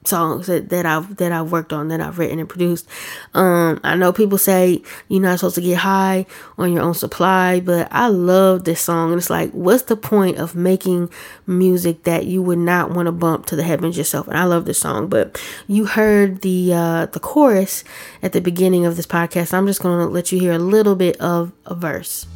songs 0.05 0.47
that, 0.47 0.69
that 0.71 0.87
I've 0.87 1.17
that 1.17 1.33
I've 1.33 1.53
worked 1.53 1.73
on 1.73 1.89
that 1.89 2.01
I've 2.01 2.19
written 2.19 2.39
and 2.39 2.49
produced. 2.49 2.89
Um, 3.35 3.81
I 3.85 3.95
know 3.97 4.13
people 4.13 4.39
say 4.39 4.83
you're 5.09 5.23
not 5.23 5.39
supposed 5.39 5.55
to 5.57 5.61
get 5.61 5.79
high 5.79 6.27
on 6.59 6.73
your 6.73 6.83
own 6.83 6.95
supply, 6.95 7.61
but 7.61 7.89
I 7.91 8.09
love 8.09 8.65
this 8.65 8.81
song 8.81 9.11
and 9.11 9.19
it's 9.19 9.31
like 9.31 9.51
what's 9.53 9.85
the 9.85 9.97
point 9.97 10.39
of 10.39 10.55
making 10.55 11.11
music 11.47 12.05
that 12.05 12.27
you 12.27 12.43
would 12.43 12.59
not 12.59 12.91
want 12.91 13.07
to 13.07 13.13
bump 13.13 13.47
to 13.47 13.57
the 13.57 13.63
heavens 13.63 13.97
yourself? 13.97 14.29
And 14.29 14.37
I 14.37 14.45
love 14.45 14.65
this 14.65 14.79
song, 14.79 15.09
but 15.09 15.41
you 15.67 15.87
heard 15.87 16.43
the 16.43 16.73
uh 16.75 17.07
the 17.07 17.21
chorus 17.21 17.85
at 18.23 18.33
the 18.33 18.41
beginning 18.41 18.87
of 18.87 18.97
this 18.97 19.07
podcast. 19.07 19.55
I'm 19.55 19.67
just 19.67 19.81
gonna 19.81 20.07
let 20.07 20.33
you 20.33 20.41
hear 20.41 20.53
a 20.53 20.59
little 20.59 20.97
bit 20.97 21.17
of 21.21 21.53
a 21.67 21.75
verse. 21.75 22.27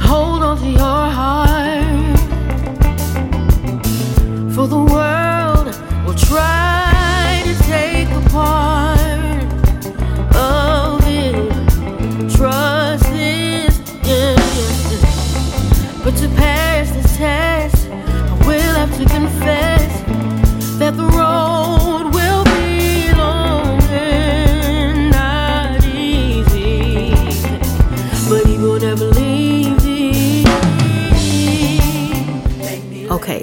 Hold 0.00 0.42
on 0.42 0.58
to 0.58 0.66
your 0.66 0.78
heart 0.78 2.07
for 4.58 4.66
the 4.66 4.76
world. 4.76 5.66
Will 6.04 6.14
try 6.14 6.77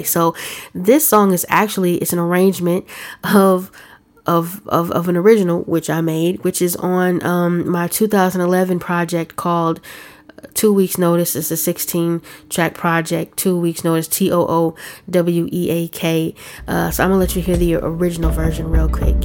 So 0.06 0.34
this 0.74 1.06
song 1.06 1.32
is 1.32 1.44
actually 1.48 1.96
it's 1.96 2.12
an 2.12 2.18
arrangement 2.18 2.86
of 3.24 3.70
of, 4.26 4.66
of, 4.66 4.90
of 4.90 5.08
an 5.08 5.16
original 5.16 5.62
which 5.62 5.88
I 5.88 6.00
made, 6.00 6.42
which 6.42 6.60
is 6.60 6.76
on 6.76 7.24
um, 7.24 7.68
my 7.68 7.86
2011 7.88 8.80
project 8.80 9.36
called 9.36 9.80
Too 10.54 10.72
Weak's 10.72 10.98
Notice. 10.98 11.36
It's 11.36 11.50
a 11.50 11.56
16 11.56 12.22
track 12.48 12.74
project. 12.74 13.36
Too 13.36 13.58
Weak's 13.58 13.84
Notice. 13.84 14.08
T 14.08 14.30
O 14.32 14.40
O 14.40 14.74
W 15.08 15.48
E 15.52 15.70
A 15.70 15.88
K. 15.88 16.34
Uh, 16.66 16.90
so 16.90 17.04
I'm 17.04 17.10
gonna 17.10 17.20
let 17.20 17.36
you 17.36 17.42
hear 17.42 17.56
the 17.56 17.76
original 17.76 18.30
version 18.30 18.68
real 18.68 18.88
quick. 18.88 19.16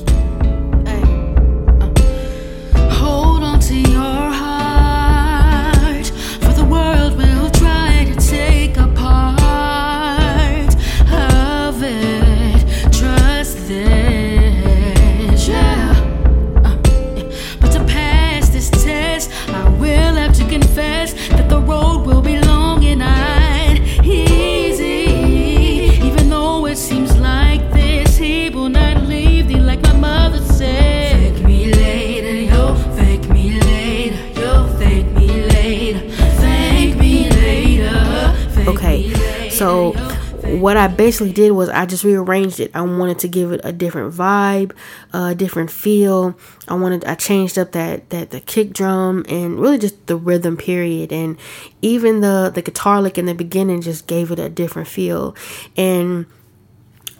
I 40.81 40.87
basically 40.87 41.31
did 41.31 41.51
was 41.51 41.69
I 41.69 41.85
just 41.85 42.03
rearranged 42.03 42.59
it. 42.59 42.71
I 42.73 42.81
wanted 42.81 43.19
to 43.19 43.27
give 43.27 43.51
it 43.51 43.61
a 43.63 43.71
different 43.71 44.15
vibe, 44.15 44.71
a 45.13 45.35
different 45.35 45.69
feel. 45.69 46.35
I 46.67 46.73
wanted 46.73 47.05
I 47.05 47.13
changed 47.13 47.59
up 47.59 47.73
that 47.73 48.09
that 48.09 48.31
the 48.31 48.39
kick 48.39 48.73
drum 48.73 49.23
and 49.29 49.59
really 49.59 49.77
just 49.77 50.07
the 50.07 50.15
rhythm 50.15 50.57
period 50.57 51.13
and 51.13 51.37
even 51.83 52.21
the 52.21 52.51
the 52.51 52.63
guitar 52.63 52.99
lick 52.99 53.19
in 53.19 53.27
the 53.27 53.35
beginning 53.35 53.81
just 53.81 54.07
gave 54.07 54.31
it 54.31 54.39
a 54.39 54.49
different 54.49 54.87
feel. 54.87 55.35
And 55.77 56.25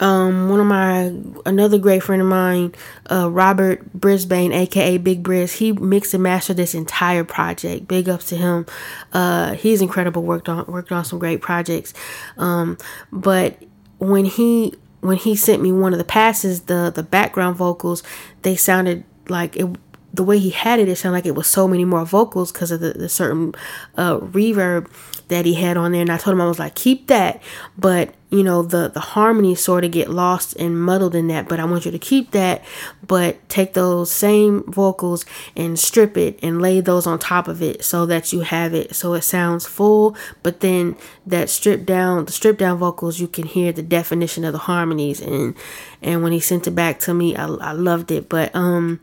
um, 0.02 0.50
one 0.50 0.60
of 0.60 0.66
my 0.66 1.14
another 1.46 1.78
great 1.78 2.02
friend 2.02 2.22
of 2.22 2.28
mine, 2.28 2.74
uh, 3.10 3.30
Robert 3.30 3.94
Brisbane, 3.94 4.52
aka 4.52 4.98
Big 4.98 5.24
Briz, 5.24 5.58
he 5.58 5.72
mixed 5.72 6.14
and 6.16 6.24
mastered 6.24 6.58
this 6.58 6.74
entire 6.74 7.24
project. 7.24 7.88
Big 7.88 8.10
ups 8.10 8.26
to 8.26 8.36
him. 8.36 8.66
Uh, 9.14 9.54
he's 9.54 9.80
incredible. 9.80 10.24
Worked 10.24 10.50
on 10.50 10.66
worked 10.66 10.92
on 10.92 11.06
some 11.06 11.20
great 11.20 11.42
projects. 11.42 11.94
Um, 12.38 12.78
but 13.12 13.64
when 14.00 14.26
he 14.26 14.74
when 15.02 15.18
he 15.18 15.36
sent 15.36 15.62
me 15.62 15.72
one 15.72 15.94
of 15.94 16.00
the 16.00 16.06
passes, 16.06 16.62
the 16.64 16.92
the 16.94 17.04
background 17.04 17.56
vocals, 17.56 18.02
they 18.42 18.56
sounded 18.56 19.04
like 19.30 19.56
it 19.56 19.68
the 20.14 20.24
way 20.24 20.40
he 20.40 20.50
had 20.50 20.80
it, 20.80 20.90
it 20.90 20.98
sounded 20.98 21.18
like 21.18 21.26
it 21.26 21.36
was 21.36 21.48
so 21.48 21.68
many 21.68 21.86
more 21.86 22.06
vocals 22.06 22.52
because 22.52 22.72
of 22.72 22.82
the, 22.82 22.94
the 22.94 23.08
certain 23.08 23.54
uh, 23.98 24.18
reverb 24.20 24.90
that 25.32 25.46
he 25.46 25.54
had 25.54 25.78
on 25.78 25.94
there. 25.94 26.02
And 26.02 26.12
I 26.12 26.18
told 26.18 26.34
him 26.34 26.42
I 26.42 26.46
was 26.46 26.60
like, 26.60 26.76
keep 26.76 27.08
that, 27.08 27.42
but 27.78 28.14
you 28.30 28.44
know 28.44 28.64
the 28.64 28.90
the 28.90 29.00
harmonies 29.00 29.62
sort 29.62 29.84
of 29.84 29.92
get 29.92 30.10
lost 30.10 30.56
and 30.58 30.82
muddled 30.82 31.16
in 31.16 31.28
that. 31.28 31.48
But 31.48 31.60
I 31.60 31.66
want 31.66 31.86
you 31.86 31.92
to 31.92 32.00
keep 32.00 32.32
that, 32.32 32.64
but 33.06 33.48
take 33.50 33.74
those 33.74 34.12
same 34.12 34.64
vocals 34.72 35.26
and 35.56 35.80
strip 35.80 36.18
it 36.18 36.38
and 36.44 36.62
lay 36.62 36.82
those 36.82 37.08
on 37.08 37.18
top 37.18 37.48
of 37.48 37.62
it 37.62 37.84
so 37.84 38.06
that 38.06 38.34
you 38.34 38.42
have 38.42 38.74
it 38.74 38.94
so 38.94 39.14
it 39.14 39.22
sounds 39.22 39.66
full. 39.66 40.16
But 40.44 40.60
then 40.60 40.98
that 41.26 41.50
stripped 41.50 41.86
down 41.86 42.26
the 42.26 42.32
stripped 42.32 42.60
down 42.60 42.78
vocals, 42.78 43.20
you 43.20 43.28
can 43.28 43.46
hear 43.46 43.72
the 43.72 43.84
definition 43.84 44.44
of 44.44 44.52
the 44.52 44.60
harmonies. 44.60 45.22
And 45.22 45.56
and 46.02 46.24
when 46.24 46.34
he 46.34 46.42
sent 46.42 46.68
it 46.68 46.72
back 46.72 47.00
to 47.02 47.14
me, 47.14 47.36
I 47.38 47.48
I 47.48 47.72
loved 47.72 48.12
it. 48.12 48.28
But 48.28 48.54
um 48.54 49.00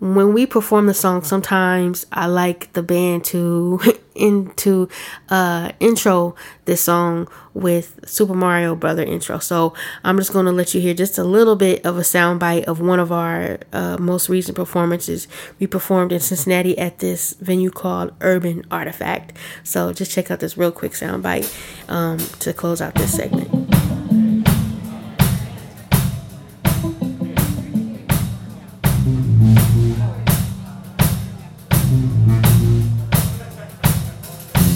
when 0.00 0.32
we 0.32 0.46
perform 0.46 0.86
the 0.86 0.94
song 0.94 1.22
sometimes 1.22 2.06
i 2.10 2.26
like 2.26 2.72
the 2.72 2.82
band 2.82 3.24
to 3.24 3.80
into 4.14 4.88
uh 5.28 5.70
intro 5.78 6.34
this 6.64 6.82
song 6.82 7.28
with 7.54 7.98
super 8.06 8.34
mario 8.34 8.74
brother 8.74 9.02
intro. 9.02 9.38
So 9.38 9.74
i'm 10.04 10.16
just 10.18 10.32
going 10.32 10.46
to 10.46 10.52
let 10.52 10.74
you 10.74 10.80
hear 10.80 10.94
just 10.94 11.18
a 11.18 11.24
little 11.24 11.56
bit 11.56 11.84
of 11.84 11.96
a 11.96 12.02
soundbite 12.02 12.64
of 12.64 12.80
one 12.80 13.00
of 13.00 13.12
our 13.12 13.58
uh, 13.72 13.96
most 13.98 14.28
recent 14.28 14.56
performances 14.56 15.26
we 15.58 15.66
performed 15.66 16.12
in 16.12 16.20
cincinnati 16.20 16.78
at 16.78 16.98
this 16.98 17.34
venue 17.34 17.70
called 17.70 18.12
urban 18.20 18.64
artifact. 18.70 19.36
So 19.64 19.92
just 19.92 20.12
check 20.12 20.30
out 20.30 20.40
this 20.40 20.56
real 20.56 20.72
quick 20.72 20.92
soundbite 20.92 21.52
um, 21.88 22.18
to 22.40 22.52
close 22.52 22.80
out 22.80 22.94
this 22.94 23.16
segment 23.16 23.79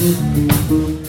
my 0.05 1.04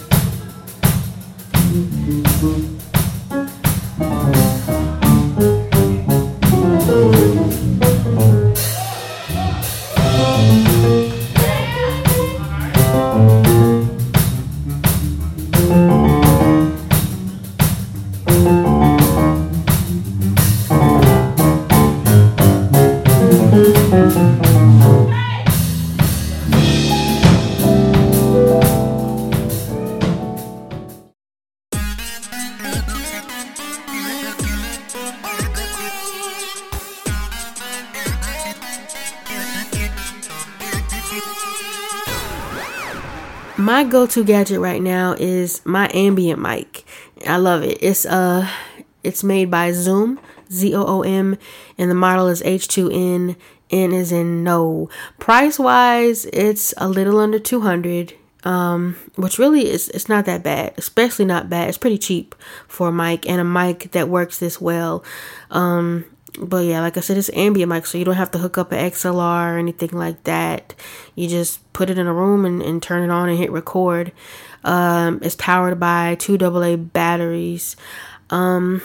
go-to 44.05 44.23
gadget 44.23 44.59
right 44.59 44.83
now 44.83 45.13
is 45.13 45.65
my 45.65 45.89
ambient 45.91 46.39
mic. 46.39 46.85
I 47.25 47.37
love 47.37 47.63
it. 47.63 47.79
It's 47.81 48.05
uh 48.05 48.47
it's 49.03 49.23
made 49.23 49.49
by 49.49 49.71
Zoom, 49.71 50.19
Z 50.51 50.75
O 50.75 50.85
O 50.85 51.01
M, 51.01 51.39
and 51.75 51.89
the 51.89 51.95
model 51.95 52.27
is 52.27 52.43
H2N. 52.43 53.35
N 53.71 53.91
is 53.91 54.11
in 54.11 54.43
no. 54.43 54.89
Price 55.17 55.57
wise, 55.57 56.25
it's 56.25 56.71
a 56.77 56.87
little 56.87 57.17
under 57.17 57.39
200. 57.39 58.13
Um, 58.43 58.95
which 59.15 59.39
really 59.39 59.67
is 59.67 59.89
it's 59.89 60.07
not 60.07 60.25
that 60.25 60.43
bad, 60.43 60.75
especially 60.77 61.25
not 61.25 61.49
bad. 61.49 61.67
It's 61.67 61.79
pretty 61.79 61.97
cheap 61.97 62.35
for 62.67 62.89
a 62.89 62.91
mic 62.91 63.27
and 63.27 63.41
a 63.41 63.43
mic 63.43 63.91
that 63.93 64.07
works 64.07 64.37
this 64.37 64.61
well. 64.61 65.03
Um, 65.49 66.05
but 66.39 66.65
yeah, 66.65 66.81
like 66.81 66.97
I 66.97 66.99
said, 66.99 67.17
it's 67.17 67.29
ambient 67.33 67.69
mic, 67.69 67.85
so 67.85 67.97
you 67.97 68.05
don't 68.05 68.15
have 68.15 68.31
to 68.31 68.37
hook 68.37 68.57
up 68.57 68.71
an 68.71 68.91
XLR 68.91 69.53
or 69.53 69.57
anything 69.57 69.91
like 69.91 70.23
that. 70.23 70.73
You 71.15 71.27
just 71.27 71.71
put 71.73 71.89
it 71.89 71.97
in 71.97 72.07
a 72.07 72.13
room 72.13 72.45
and, 72.45 72.61
and 72.61 72.81
turn 72.81 73.03
it 73.03 73.11
on 73.11 73.29
and 73.29 73.37
hit 73.37 73.51
record. 73.51 74.11
Um, 74.63 75.19
it's 75.21 75.35
powered 75.35 75.79
by 75.79 76.15
two 76.15 76.37
AA 76.37 76.75
batteries. 76.75 77.75
Um, 78.29 78.81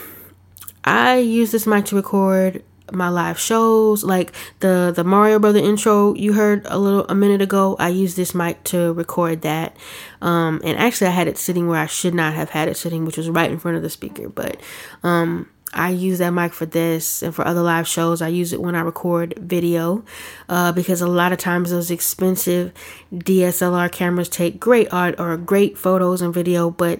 I 0.83 1.17
use 1.17 1.51
this 1.51 1.67
mic 1.67 1.85
to 1.85 1.95
record 1.95 2.63
my 2.91 3.09
live 3.09 3.39
shows 3.39 4.03
like 4.03 4.33
the 4.59 4.91
the 4.93 5.03
mario 5.03 5.39
brother 5.39 5.59
intro 5.59 6.13
you 6.15 6.33
heard 6.33 6.65
a 6.65 6.77
little 6.77 7.05
a 7.07 7.15
minute 7.15 7.41
ago 7.41 7.75
i 7.79 7.87
used 7.87 8.17
this 8.17 8.35
mic 8.35 8.61
to 8.63 8.91
record 8.93 9.41
that 9.43 9.75
um 10.21 10.59
and 10.63 10.77
actually 10.77 11.07
i 11.07 11.11
had 11.11 11.27
it 11.27 11.37
sitting 11.37 11.67
where 11.67 11.79
i 11.79 11.85
should 11.85 12.13
not 12.13 12.33
have 12.33 12.49
had 12.49 12.67
it 12.67 12.75
sitting 12.75 13.05
which 13.05 13.17
was 13.17 13.29
right 13.29 13.49
in 13.49 13.57
front 13.57 13.77
of 13.77 13.83
the 13.83 13.89
speaker 13.89 14.27
but 14.27 14.59
um 15.03 15.49
I 15.73 15.89
use 15.89 16.19
that 16.19 16.31
mic 16.31 16.53
for 16.53 16.65
this 16.65 17.23
and 17.23 17.33
for 17.33 17.47
other 17.47 17.61
live 17.61 17.87
shows. 17.87 18.21
I 18.21 18.27
use 18.27 18.51
it 18.51 18.61
when 18.61 18.75
I 18.75 18.81
record 18.81 19.35
video 19.37 20.03
uh, 20.49 20.71
because 20.71 21.01
a 21.01 21.07
lot 21.07 21.31
of 21.31 21.37
times 21.37 21.71
those 21.71 21.91
expensive 21.91 22.73
DSLR 23.13 23.91
cameras 23.91 24.29
take 24.29 24.59
great 24.59 24.91
art 24.91 25.19
or 25.19 25.35
great 25.37 25.77
photos 25.77 26.21
and 26.21 26.33
video, 26.33 26.69
but 26.69 26.99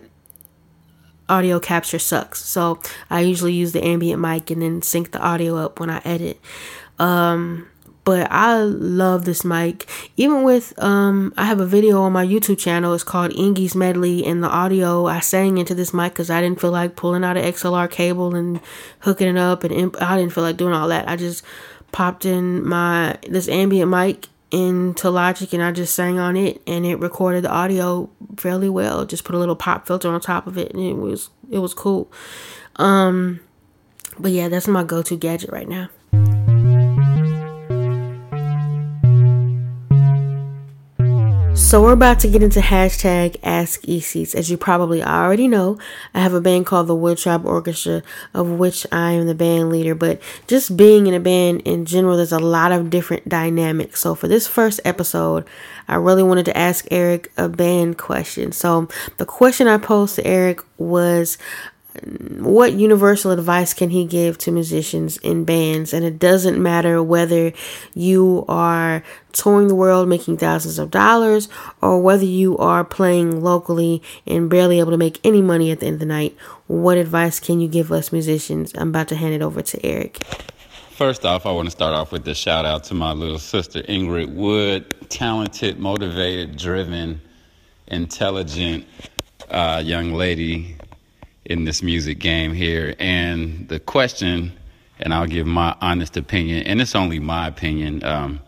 audio 1.27 1.59
capture 1.59 1.99
sucks. 1.99 2.43
So 2.43 2.79
I 3.09 3.21
usually 3.21 3.53
use 3.53 3.71
the 3.71 3.83
ambient 3.83 4.21
mic 4.21 4.51
and 4.51 4.61
then 4.61 4.81
sync 4.81 5.11
the 5.11 5.19
audio 5.19 5.57
up 5.57 5.79
when 5.79 5.89
I 5.89 6.01
edit. 6.05 6.39
Um, 6.99 7.67
but 8.03 8.31
I 8.31 8.61
love 8.61 9.25
this 9.25 9.45
mic. 9.45 9.87
Even 10.17 10.43
with 10.43 10.73
um, 10.81 11.33
I 11.37 11.45
have 11.45 11.59
a 11.59 11.65
video 11.65 12.01
on 12.01 12.13
my 12.13 12.25
YouTube 12.25 12.57
channel. 12.57 12.93
It's 12.93 13.03
called 13.03 13.31
Ingy's 13.33 13.75
Medley, 13.75 14.25
and 14.25 14.43
the 14.43 14.49
audio 14.49 15.05
I 15.05 15.19
sang 15.19 15.57
into 15.57 15.75
this 15.75 15.93
mic 15.93 16.13
because 16.13 16.29
I 16.29 16.41
didn't 16.41 16.59
feel 16.59 16.71
like 16.71 16.95
pulling 16.95 17.23
out 17.23 17.37
an 17.37 17.43
XLR 17.43 17.89
cable 17.89 18.35
and 18.35 18.59
hooking 18.99 19.27
it 19.27 19.37
up, 19.37 19.63
and 19.63 19.73
imp- 19.73 20.01
I 20.01 20.17
didn't 20.17 20.33
feel 20.33 20.43
like 20.43 20.57
doing 20.57 20.73
all 20.73 20.87
that. 20.87 21.07
I 21.07 21.15
just 21.15 21.43
popped 21.91 22.25
in 22.25 22.67
my 22.67 23.17
this 23.27 23.47
ambient 23.47 23.91
mic 23.91 24.27
into 24.49 25.09
Logic, 25.09 25.51
and 25.53 25.63
I 25.63 25.71
just 25.71 25.93
sang 25.93 26.19
on 26.19 26.35
it, 26.35 26.61
and 26.65 26.85
it 26.85 26.99
recorded 26.99 27.43
the 27.43 27.51
audio 27.51 28.09
fairly 28.37 28.69
well. 28.69 29.05
Just 29.05 29.23
put 29.23 29.35
a 29.35 29.39
little 29.39 29.55
pop 29.55 29.85
filter 29.87 30.09
on 30.09 30.19
top 30.21 30.47
of 30.47 30.57
it, 30.57 30.73
and 30.73 30.83
it 30.83 30.97
was 30.97 31.29
it 31.49 31.59
was 31.59 31.73
cool. 31.73 32.11
Um, 32.77 33.41
but 34.19 34.31
yeah, 34.31 34.49
that's 34.49 34.67
my 34.67 34.83
go-to 34.83 35.15
gadget 35.15 35.51
right 35.51 35.67
now. 35.67 35.89
So 41.71 41.81
we're 41.81 41.93
about 41.93 42.19
to 42.19 42.27
get 42.27 42.43
into 42.43 42.59
hashtag 42.59 43.37
Ask 43.43 43.83
ECs. 43.83 44.35
As 44.35 44.51
you 44.51 44.57
probably 44.57 45.01
already 45.01 45.47
know, 45.47 45.77
I 46.13 46.19
have 46.19 46.33
a 46.33 46.41
band 46.41 46.65
called 46.65 46.87
the 46.87 46.95
Woode 46.95 47.19
Tribe 47.19 47.45
Orchestra, 47.45 48.03
of 48.33 48.49
which 48.49 48.85
I 48.91 49.11
am 49.11 49.25
the 49.25 49.33
band 49.33 49.69
leader. 49.69 49.95
But 49.95 50.21
just 50.47 50.75
being 50.75 51.07
in 51.07 51.13
a 51.13 51.19
band 51.21 51.61
in 51.61 51.85
general, 51.85 52.17
there's 52.17 52.33
a 52.33 52.39
lot 52.39 52.73
of 52.73 52.89
different 52.89 53.29
dynamics. 53.29 54.01
So 54.01 54.15
for 54.15 54.27
this 54.27 54.49
first 54.49 54.81
episode, 54.83 55.47
I 55.87 55.95
really 55.95 56.23
wanted 56.23 56.43
to 56.47 56.57
ask 56.57 56.85
Eric 56.91 57.31
a 57.37 57.47
band 57.47 57.97
question. 57.97 58.51
So 58.51 58.89
the 59.15 59.25
question 59.25 59.67
I 59.67 59.77
posed 59.77 60.15
to 60.15 60.27
Eric 60.27 60.59
was 60.77 61.37
what 62.03 62.73
universal 62.73 63.31
advice 63.31 63.73
can 63.73 63.89
he 63.89 64.05
give 64.05 64.37
to 64.39 64.51
musicians 64.51 65.17
in 65.17 65.43
bands? 65.43 65.93
And 65.93 66.05
it 66.05 66.19
doesn't 66.19 66.61
matter 66.61 67.03
whether 67.03 67.51
you 67.93 68.45
are 68.47 69.03
touring 69.33 69.67
the 69.67 69.75
world 69.75 70.07
making 70.07 70.37
thousands 70.37 70.79
of 70.79 70.89
dollars 70.89 71.49
or 71.81 72.01
whether 72.01 72.25
you 72.25 72.57
are 72.57 72.83
playing 72.83 73.41
locally 73.41 74.01
and 74.25 74.49
barely 74.49 74.79
able 74.79 74.91
to 74.91 74.97
make 74.97 75.19
any 75.25 75.41
money 75.41 75.71
at 75.71 75.81
the 75.81 75.87
end 75.87 75.95
of 75.95 75.99
the 75.99 76.05
night. 76.05 76.35
What 76.67 76.97
advice 76.97 77.39
can 77.39 77.59
you 77.59 77.67
give 77.67 77.91
us 77.91 78.11
musicians? 78.11 78.73
I'm 78.75 78.89
about 78.89 79.09
to 79.09 79.15
hand 79.15 79.33
it 79.33 79.41
over 79.41 79.61
to 79.61 79.85
Eric. 79.85 80.23
First 80.91 81.25
off, 81.25 81.45
I 81.45 81.51
want 81.51 81.67
to 81.67 81.71
start 81.71 81.93
off 81.93 82.11
with 82.11 82.27
a 82.27 82.35
shout 82.35 82.63
out 82.63 82.83
to 82.85 82.93
my 82.93 83.11
little 83.11 83.39
sister, 83.39 83.81
Ingrid 83.83 84.33
Woode. 84.33 85.09
Talented, 85.09 85.79
motivated, 85.79 86.57
driven, 86.57 87.19
intelligent 87.87 88.85
uh, 89.49 89.81
young 89.83 90.13
lady 90.13 90.77
in 91.51 91.65
this 91.65 91.83
music 91.83 92.19
game 92.19 92.53
here. 92.53 92.95
And 92.97 93.67
the 93.67 93.79
question, 93.79 94.53
and 94.99 95.13
I'll 95.13 95.27
give 95.27 95.45
my 95.45 95.75
honest 95.81 96.17
opinion, 96.17 96.65
and 96.65 96.81
it's 96.81 96.95
only 96.95 97.19
my 97.19 97.47
opinion. 97.47 98.03
Um, 98.03 98.39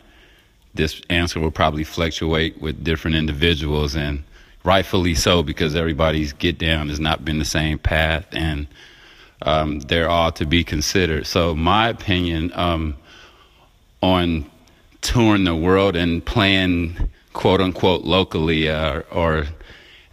this 0.73 1.01
answer 1.09 1.39
will 1.39 1.51
probably 1.51 1.83
fluctuate 1.83 2.59
with 2.61 2.83
different 2.83 3.17
individuals, 3.17 3.95
and 3.95 4.23
rightfully 4.63 5.13
so 5.13 5.43
because 5.43 5.75
everybody's 5.75 6.33
get 6.33 6.57
down 6.57 6.89
has 6.89 6.99
not 6.99 7.23
been 7.23 7.39
the 7.39 7.45
same 7.45 7.77
path, 7.77 8.25
and 8.31 8.67
um, 9.41 9.81
they're 9.81 10.09
all 10.09 10.31
to 10.31 10.45
be 10.45 10.63
considered. 10.63 11.27
So, 11.27 11.53
my 11.53 11.89
opinion 11.89 12.51
um, 12.55 12.95
on 14.01 14.49
touring 15.01 15.43
the 15.43 15.55
world 15.55 15.95
and 15.95 16.25
playing 16.25 17.09
quote 17.33 17.59
unquote 17.59 18.03
locally 18.03 18.69
uh, 18.69 19.01
or 19.11 19.45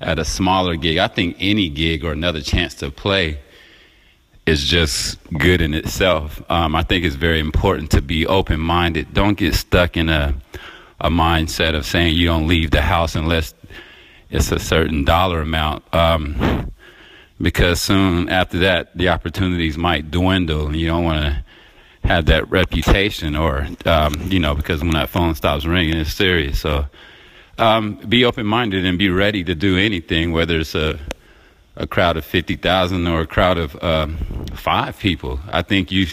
at 0.00 0.18
a 0.18 0.24
smaller 0.24 0.76
gig, 0.76 0.98
I 0.98 1.08
think 1.08 1.36
any 1.38 1.68
gig 1.68 2.04
or 2.04 2.12
another 2.12 2.40
chance 2.40 2.74
to 2.76 2.90
play 2.90 3.40
is 4.46 4.64
just 4.64 5.18
good 5.38 5.60
in 5.60 5.74
itself. 5.74 6.42
Um, 6.50 6.74
I 6.74 6.82
think 6.82 7.04
it's 7.04 7.16
very 7.16 7.38
important 7.38 7.90
to 7.92 8.02
be 8.02 8.26
open 8.26 8.60
minded. 8.60 9.12
Don't 9.12 9.36
get 9.36 9.54
stuck 9.54 9.96
in 9.96 10.08
a 10.08 10.34
a 11.00 11.08
mindset 11.08 11.74
of 11.74 11.86
saying 11.86 12.14
you 12.14 12.26
don't 12.26 12.46
leave 12.46 12.70
the 12.70 12.82
house 12.82 13.14
unless 13.14 13.54
it's 14.30 14.52
a 14.52 14.58
certain 14.58 15.04
dollar 15.04 15.40
amount. 15.40 15.82
Um, 15.94 16.70
because 17.40 17.80
soon 17.80 18.28
after 18.28 18.58
that, 18.58 18.96
the 18.96 19.08
opportunities 19.08 19.78
might 19.78 20.10
dwindle, 20.10 20.66
and 20.66 20.76
you 20.76 20.86
don't 20.86 21.04
want 21.04 21.24
to 21.24 21.44
have 22.06 22.26
that 22.26 22.50
reputation, 22.50 23.34
or 23.34 23.66
um, 23.86 24.14
you 24.30 24.38
know, 24.38 24.54
because 24.54 24.82
when 24.82 24.92
that 24.92 25.08
phone 25.08 25.34
stops 25.34 25.64
ringing, 25.64 25.96
it's 25.96 26.12
serious. 26.12 26.60
So, 26.60 26.86
um, 27.60 27.94
be 28.08 28.24
open 28.24 28.46
minded 28.46 28.84
and 28.84 28.98
be 28.98 29.10
ready 29.10 29.44
to 29.44 29.54
do 29.54 29.76
anything, 29.76 30.32
whether 30.32 30.58
it's 30.58 30.74
a 30.74 30.98
a 31.76 31.86
crowd 31.86 32.16
of 32.16 32.24
fifty 32.24 32.56
thousand 32.56 33.06
or 33.06 33.20
a 33.20 33.26
crowd 33.26 33.58
of 33.58 33.82
um, 33.82 34.16
five 34.54 34.98
people. 34.98 35.38
I 35.52 35.62
think 35.62 35.92
you 35.92 36.06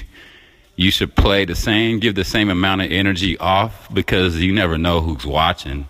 you 0.76 0.92
should 0.92 1.16
play 1.16 1.46
the 1.46 1.56
same, 1.56 2.00
give 2.00 2.16
the 2.16 2.24
same 2.24 2.50
amount 2.50 2.82
of 2.82 2.92
energy 2.92 3.38
off 3.40 3.92
because 3.94 4.38
you 4.38 4.54
never 4.54 4.78
know 4.78 5.02
who's 5.02 5.26
watching, 5.26 5.88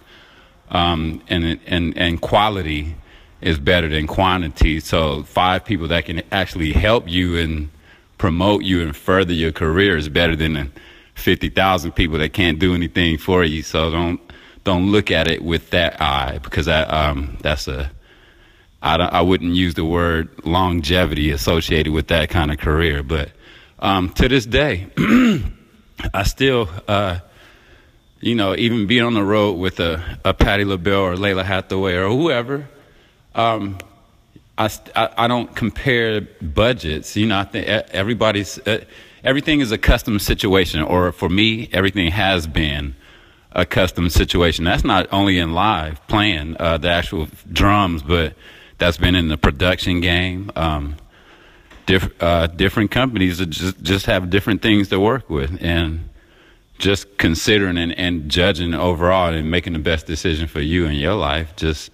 um, 0.70 1.22
and 1.28 1.60
and 1.66 1.98
and 1.98 2.22
quality 2.22 2.96
is 3.42 3.60
better 3.60 3.90
than 3.90 4.08
quantity. 4.08 4.80
So 4.80 5.24
five 5.24 5.66
people 5.66 5.88
that 5.90 6.06
can 6.06 6.22
actually 6.32 6.74
help 6.74 7.08
you 7.08 7.38
and 7.38 7.70
promote 8.18 8.64
you 8.64 8.82
and 8.82 8.96
further 8.96 9.34
your 9.34 9.52
career 9.52 9.98
is 9.98 10.08
better 10.10 10.36
than 10.36 10.72
fifty 11.14 11.50
thousand 11.50 11.92
people 11.94 12.18
that 12.20 12.34
can't 12.34 12.60
do 12.60 12.74
anything 12.74 13.18
for 13.18 13.44
you. 13.44 13.64
So 13.64 13.90
don't 13.90 14.22
don't 14.68 14.92
look 14.92 15.12
at 15.12 15.30
it 15.30 15.42
with 15.42 15.70
that 15.70 16.02
eye 16.02 16.40
because 16.44 16.66
that 16.66 16.92
um, 16.94 17.38
that's 17.42 17.70
a 17.70 17.90
I, 18.82 18.98
I 18.98 19.22
wouldn't 19.22 19.56
use 19.56 19.76
the 19.76 19.86
word 19.86 20.30
longevity 20.46 21.32
associated 21.32 21.94
with 21.94 22.08
that 22.10 22.30
kind 22.30 22.52
of 22.52 22.58
career, 22.58 23.02
but 23.02 23.32
um, 23.80 24.10
to 24.16 24.28
this 24.28 24.46
day, 24.46 24.88
I 26.14 26.24
still, 26.24 26.70
uh, 26.86 27.20
you 28.20 28.36
know, 28.36 28.56
even 28.56 28.88
being 28.88 29.04
on 29.04 29.14
the 29.14 29.24
road 29.24 29.54
with 29.54 29.80
a, 29.80 30.20
a 30.26 30.34
Patti 30.34 30.66
LaBelle 30.66 31.00
or 31.00 31.16
Lalah 31.16 31.46
Hathaway 31.46 31.94
or 31.94 32.10
whoever, 32.10 32.68
um, 33.36 33.78
I, 34.58 34.70
I, 34.96 35.28
don't 35.28 35.56
compare 35.56 36.22
budgets. 36.42 37.16
You 37.16 37.28
know, 37.28 37.40
I 37.40 37.44
think 37.46 37.68
everybody's 37.68 38.60
uh, 38.68 38.84
everything 39.24 39.62
is 39.62 39.72
a 39.72 39.78
custom 39.78 40.20
situation, 40.20 40.82
or 40.82 41.12
for 41.14 41.30
me, 41.30 41.70
everything 41.72 42.12
has 42.12 42.48
been 42.48 42.96
a 43.58 43.66
custom 43.66 44.10
situation. 44.10 44.64
That's 44.64 44.84
not 44.84 45.08
only 45.12 45.40
in 45.40 45.54
live 45.54 46.06
playing 46.08 46.56
uh, 46.60 46.78
the 46.78 46.90
actual 46.90 47.28
drums, 47.52 48.04
but 48.04 48.34
that's 48.78 48.98
been 48.98 49.16
in 49.16 49.28
the 49.30 49.38
production 49.38 50.00
game. 50.00 50.52
Um, 50.56 50.96
diff, 51.88 52.10
uh, 52.22 52.48
different 52.48 52.92
companies 52.92 53.40
just 53.40 53.82
just 53.82 54.06
have 54.06 54.30
different 54.30 54.62
things 54.62 54.90
to 54.90 55.00
work 55.00 55.28
with, 55.30 55.58
and 55.60 56.08
just 56.78 57.18
considering 57.18 57.80
and, 57.80 57.98
and 57.98 58.30
judging 58.30 58.76
overall 58.76 59.34
and 59.34 59.50
making 59.50 59.74
the 59.74 59.80
best 59.80 60.06
decision 60.06 60.48
for 60.48 60.62
you 60.62 60.86
in 60.86 60.94
your 60.94 61.16
life. 61.16 61.56
Just 61.56 61.90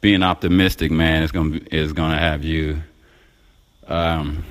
being 0.00 0.24
optimistic, 0.24 0.90
man, 0.90 1.22
is 1.22 1.30
gonna 1.30 1.60
is 1.70 1.92
gonna 1.92 2.18
have 2.18 2.42
you, 2.42 2.82
um, 3.86 4.44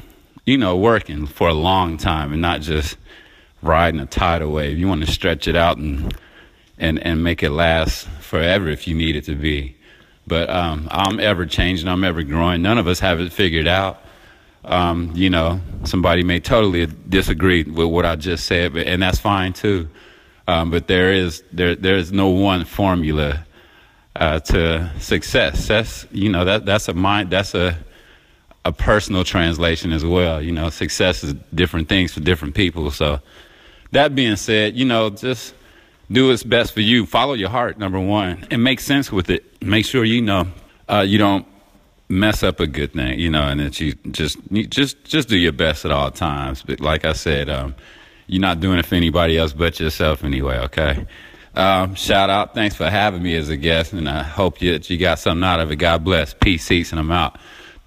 you 0.45 0.57
know, 0.57 0.77
working 0.77 1.27
for 1.27 1.49
a 1.49 1.53
long 1.53 1.97
time 1.97 2.31
and 2.31 2.41
not 2.41 2.61
just 2.61 2.95
riding 3.61 3.99
a 3.99 4.05
tidal 4.05 4.53
wave. 4.53 4.77
You 4.77 4.87
want 4.87 5.05
to 5.05 5.11
stretch 5.11 5.49
it 5.49 5.57
out 5.57 5.75
and 5.75 6.15
and 6.77 6.99
and 6.99 7.23
make 7.23 7.43
it 7.43 7.51
last 7.51 8.07
forever 8.19 8.69
if 8.69 8.87
you 8.87 8.95
need 8.95 9.15
it 9.15 9.25
to 9.25 9.35
be. 9.35 9.75
But 10.25 10.49
um, 10.49 10.87
I'm 10.91 11.19
ever 11.19 11.45
changing. 11.45 11.87
I'm 11.87 12.03
ever 12.03 12.23
growing. 12.23 12.61
None 12.61 12.77
of 12.77 12.87
us 12.87 12.99
have 12.99 13.19
it 13.19 13.31
figured 13.31 13.67
out. 13.67 14.01
Um, 14.65 15.11
you 15.15 15.29
know, 15.29 15.61
somebody 15.85 16.23
may 16.23 16.41
totally 16.41 16.87
disagree 17.07 17.63
with 17.63 17.87
what 17.87 18.05
I 18.05 18.17
just 18.17 18.45
said, 18.45 18.73
but, 18.73 18.85
and 18.85 19.01
that's 19.01 19.19
fine 19.19 19.53
too. 19.53 19.87
Um, 20.47 20.71
but 20.71 20.87
there 20.87 21.13
is 21.13 21.43
there 21.51 21.75
there 21.75 21.97
is 21.97 22.11
no 22.11 22.29
one 22.29 22.65
formula 22.65 23.45
uh, 24.15 24.39
to 24.39 24.91
success. 24.99 25.67
That's 25.67 26.05
you 26.11 26.29
know 26.29 26.45
that 26.45 26.65
that's 26.65 26.87
a 26.89 26.93
mind 26.93 27.29
that's 27.29 27.55
a 27.55 27.77
a 28.65 28.71
personal 28.73 29.23
translation 29.23 29.93
as 29.93 30.03
well. 30.03 30.41
You 30.41 30.51
know, 30.51 30.69
success 30.69 31.23
is 31.23 31.33
different 31.55 31.87
things 31.87 32.13
for 32.13 32.19
different 32.19 32.53
people. 32.53 32.91
So 32.91 33.21
that 33.91 34.13
being 34.13 34.35
said, 34.35 34.75
you 34.75 34.83
know, 34.83 35.09
just 35.09 35.53
do 36.11 36.27
what's 36.29 36.43
best 36.43 36.73
for 36.73 36.81
you. 36.81 37.05
Follow 37.05 37.33
your 37.33 37.49
heart, 37.49 37.77
number 37.77 37.99
one, 37.99 38.47
and 38.49 38.63
make 38.63 38.79
sense 38.79 39.11
with 39.11 39.29
it. 39.29 39.61
Make 39.61 39.85
sure 39.85 40.03
you 40.03 40.21
know 40.21 40.47
uh, 40.87 41.05
you 41.07 41.17
don't 41.17 41.45
mess 42.09 42.43
up 42.43 42.59
a 42.59 42.67
good 42.67 42.93
thing, 42.93 43.19
you 43.19 43.29
know, 43.29 43.43
and 43.43 43.59
that 43.59 43.79
you 43.79 43.93
just 44.11 44.37
you 44.49 44.65
just 44.65 45.03
just 45.03 45.27
do 45.27 45.37
your 45.37 45.51
best 45.51 45.85
at 45.85 45.91
all 45.91 46.11
times. 46.11 46.63
But 46.63 46.79
like 46.79 47.05
I 47.05 47.13
said, 47.13 47.49
um, 47.49 47.75
you're 48.27 48.41
not 48.41 48.59
doing 48.59 48.79
it 48.79 48.85
for 48.85 48.95
anybody 48.95 49.37
else 49.37 49.53
but 49.53 49.79
yourself 49.79 50.23
anyway. 50.23 50.57
Okay. 50.59 51.05
Um, 51.55 51.95
shout 51.95 52.29
out. 52.29 52.53
Thanks 52.53 52.75
for 52.75 52.87
having 52.87 53.23
me 53.23 53.35
as 53.35 53.49
a 53.49 53.57
guest, 53.57 53.91
and 53.93 54.07
I 54.07 54.21
hope 54.21 54.61
you, 54.61 54.73
that 54.73 54.89
you 54.91 54.97
got 54.97 55.17
something 55.17 55.43
out 55.43 55.59
of 55.59 55.71
it. 55.71 55.77
God 55.77 56.03
bless. 56.03 56.35
Peace, 56.35 56.63
seats, 56.63 56.91
and 56.91 56.99
I'm 56.99 57.11
out. 57.11 57.39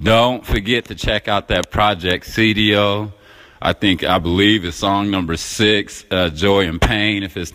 Don't 0.03 0.45
forget 0.45 0.87
to 0.87 0.97
check 0.97 1.29
out 1.29 1.49
that 1.49 1.71
project 1.71 2.27
Sidiooo. 2.27 3.13
I 3.63 3.75
think 3.75 4.03
I 4.03 4.19
believe 4.19 4.65
it's 4.65 4.79
song 4.79 5.11
number 5.11 5.37
six, 5.37 6.05
uh, 6.11 6.31
Joy 6.31 6.67
and 6.67 6.81
Pain. 6.81 7.23
If 7.23 7.37
it's 7.37 7.53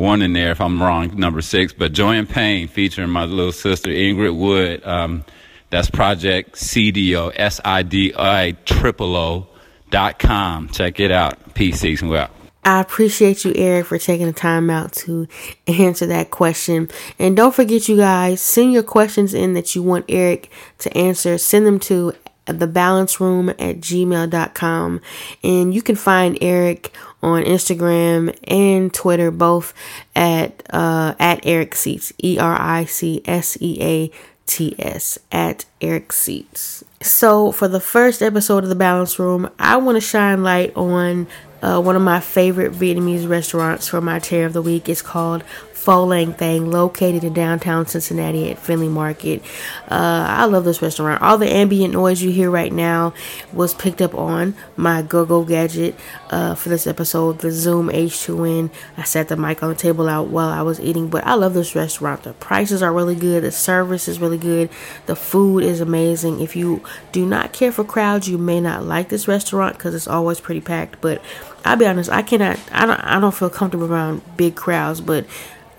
one 0.00 0.22
in 0.22 0.32
there, 0.32 0.50
if 0.50 0.60
I'm 0.60 0.82
wrong, 0.82 1.14
number 1.16 1.42
six, 1.42 1.72
but 1.72 1.92
Joy 1.92 2.14
and 2.14 2.28
Pain 2.28 2.66
featuring 2.66 3.10
my 3.10 3.24
little 3.24 3.52
sister 3.52 3.90
Ingrid 3.90 4.36
Woode. 4.36 4.84
Um, 4.84 5.24
that's 5.68 5.90
Project 5.90 6.56
Sidiooo, 6.56 7.32
S 7.36 7.60
I 7.64 7.82
D 7.82 8.12
I 8.16 8.56
triple 8.64 9.14
O 9.14 9.46
dot 9.90 10.18
com. 10.18 10.68
Check 10.70 10.98
it 10.98 11.12
out. 11.12 11.54
Peace, 11.54 11.84
and 11.84 12.10
well. 12.10 12.30
I 12.64 12.80
appreciate 12.80 13.44
you, 13.44 13.52
Eric, 13.54 13.86
for 13.86 13.98
taking 13.98 14.26
the 14.26 14.32
time 14.32 14.68
out 14.68 14.92
to 14.92 15.26
answer 15.66 16.06
that 16.06 16.30
question. 16.30 16.88
And 17.18 17.36
don't 17.36 17.54
forget, 17.54 17.88
you 17.88 17.96
guys, 17.96 18.40
send 18.40 18.72
your 18.72 18.82
questions 18.82 19.32
in 19.32 19.54
that 19.54 19.74
you 19.74 19.82
want 19.82 20.04
Eric 20.08 20.50
to 20.78 20.96
answer. 20.96 21.38
Send 21.38 21.66
them 21.66 21.78
to 21.80 22.12
the 22.46 22.66
balance 22.66 23.20
room 23.20 23.50
at 23.50 23.80
gmail.com. 23.80 25.00
And 25.42 25.74
you 25.74 25.82
can 25.82 25.96
find 25.96 26.36
Eric 26.40 26.92
on 27.22 27.42
Instagram 27.42 28.36
and 28.44 28.92
Twitter, 28.92 29.30
both 29.30 29.74
at 30.14 30.62
uh, 30.70 31.14
at 31.18 31.40
Eric 31.44 31.74
Seats, 31.74 32.12
E 32.22 32.38
R 32.38 32.56
I 32.58 32.84
C 32.84 33.22
S 33.26 33.56
E 33.60 33.78
A 33.80 34.10
TS 34.46 35.18
at 35.30 35.64
Eric 35.80 36.12
Seats. 36.12 36.82
So, 37.02 37.52
for 37.52 37.68
the 37.68 37.80
first 37.80 38.20
episode 38.20 38.64
of 38.64 38.68
The 38.68 38.74
Balance 38.74 39.18
Room, 39.18 39.48
I 39.58 39.76
want 39.76 39.96
to 39.96 40.00
shine 40.00 40.42
light 40.42 40.76
on 40.76 41.28
uh, 41.62 41.80
one 41.80 41.94
of 41.94 42.02
my 42.02 42.20
favorite 42.20 42.72
Vietnamese 42.72 43.28
restaurants 43.28 43.88
for 43.88 44.00
my 44.00 44.18
tare 44.18 44.46
of 44.46 44.52
the 44.52 44.62
week. 44.62 44.88
It's 44.88 45.02
called 45.02 45.44
Pho 45.80 46.04
Lang 46.04 46.34
Thang, 46.34 46.70
located 46.70 47.24
in 47.24 47.32
downtown 47.32 47.86
Cincinnati 47.86 48.50
at 48.50 48.58
Findlay 48.58 48.88
Market. 48.88 49.42
Uh, 49.90 50.26
I 50.28 50.44
love 50.44 50.64
this 50.64 50.82
restaurant. 50.82 51.22
All 51.22 51.38
the 51.38 51.50
ambient 51.50 51.94
noise 51.94 52.20
you 52.20 52.30
hear 52.30 52.50
right 52.50 52.70
now 52.70 53.14
was 53.50 53.72
picked 53.72 54.02
up 54.02 54.14
on 54.14 54.54
my 54.76 55.00
go-go 55.00 55.42
gadget 55.42 55.94
uh, 56.28 56.54
for 56.54 56.68
this 56.68 56.86
episode, 56.86 57.38
the 57.38 57.50
Zoom 57.50 57.88
H2n. 57.88 58.70
I 58.98 59.04
set 59.04 59.28
the 59.28 59.38
mic 59.38 59.62
on 59.62 59.70
the 59.70 59.74
table 59.74 60.06
out 60.06 60.28
while 60.28 60.50
I 60.50 60.60
was 60.60 60.78
eating, 60.80 61.08
but 61.08 61.26
I 61.26 61.32
love 61.32 61.54
this 61.54 61.74
restaurant. 61.74 62.24
The 62.24 62.34
prices 62.34 62.82
are 62.82 62.92
really 62.92 63.16
good. 63.16 63.42
The 63.42 63.50
service 63.50 64.06
is 64.06 64.20
really 64.20 64.36
good. 64.36 64.68
The 65.06 65.16
food 65.16 65.64
is 65.64 65.80
amazing. 65.80 66.40
If 66.40 66.54
you 66.56 66.84
do 67.10 67.24
not 67.24 67.54
care 67.54 67.72
for 67.72 67.84
crowds, 67.84 68.28
you 68.28 68.36
may 68.36 68.60
not 68.60 68.84
like 68.84 69.08
this 69.08 69.26
restaurant 69.26 69.78
because 69.78 69.94
it's 69.94 70.06
always 70.06 70.40
pretty 70.40 70.60
packed. 70.60 71.00
But 71.00 71.22
I'll 71.64 71.76
be 71.76 71.86
honest, 71.86 72.10
I 72.10 72.20
cannot. 72.20 72.60
I 72.70 72.84
don't. 72.84 73.00
I 73.00 73.18
don't 73.18 73.34
feel 73.34 73.48
comfortable 73.48 73.90
around 73.90 74.20
big 74.36 74.56
crowds, 74.56 75.00
but 75.00 75.24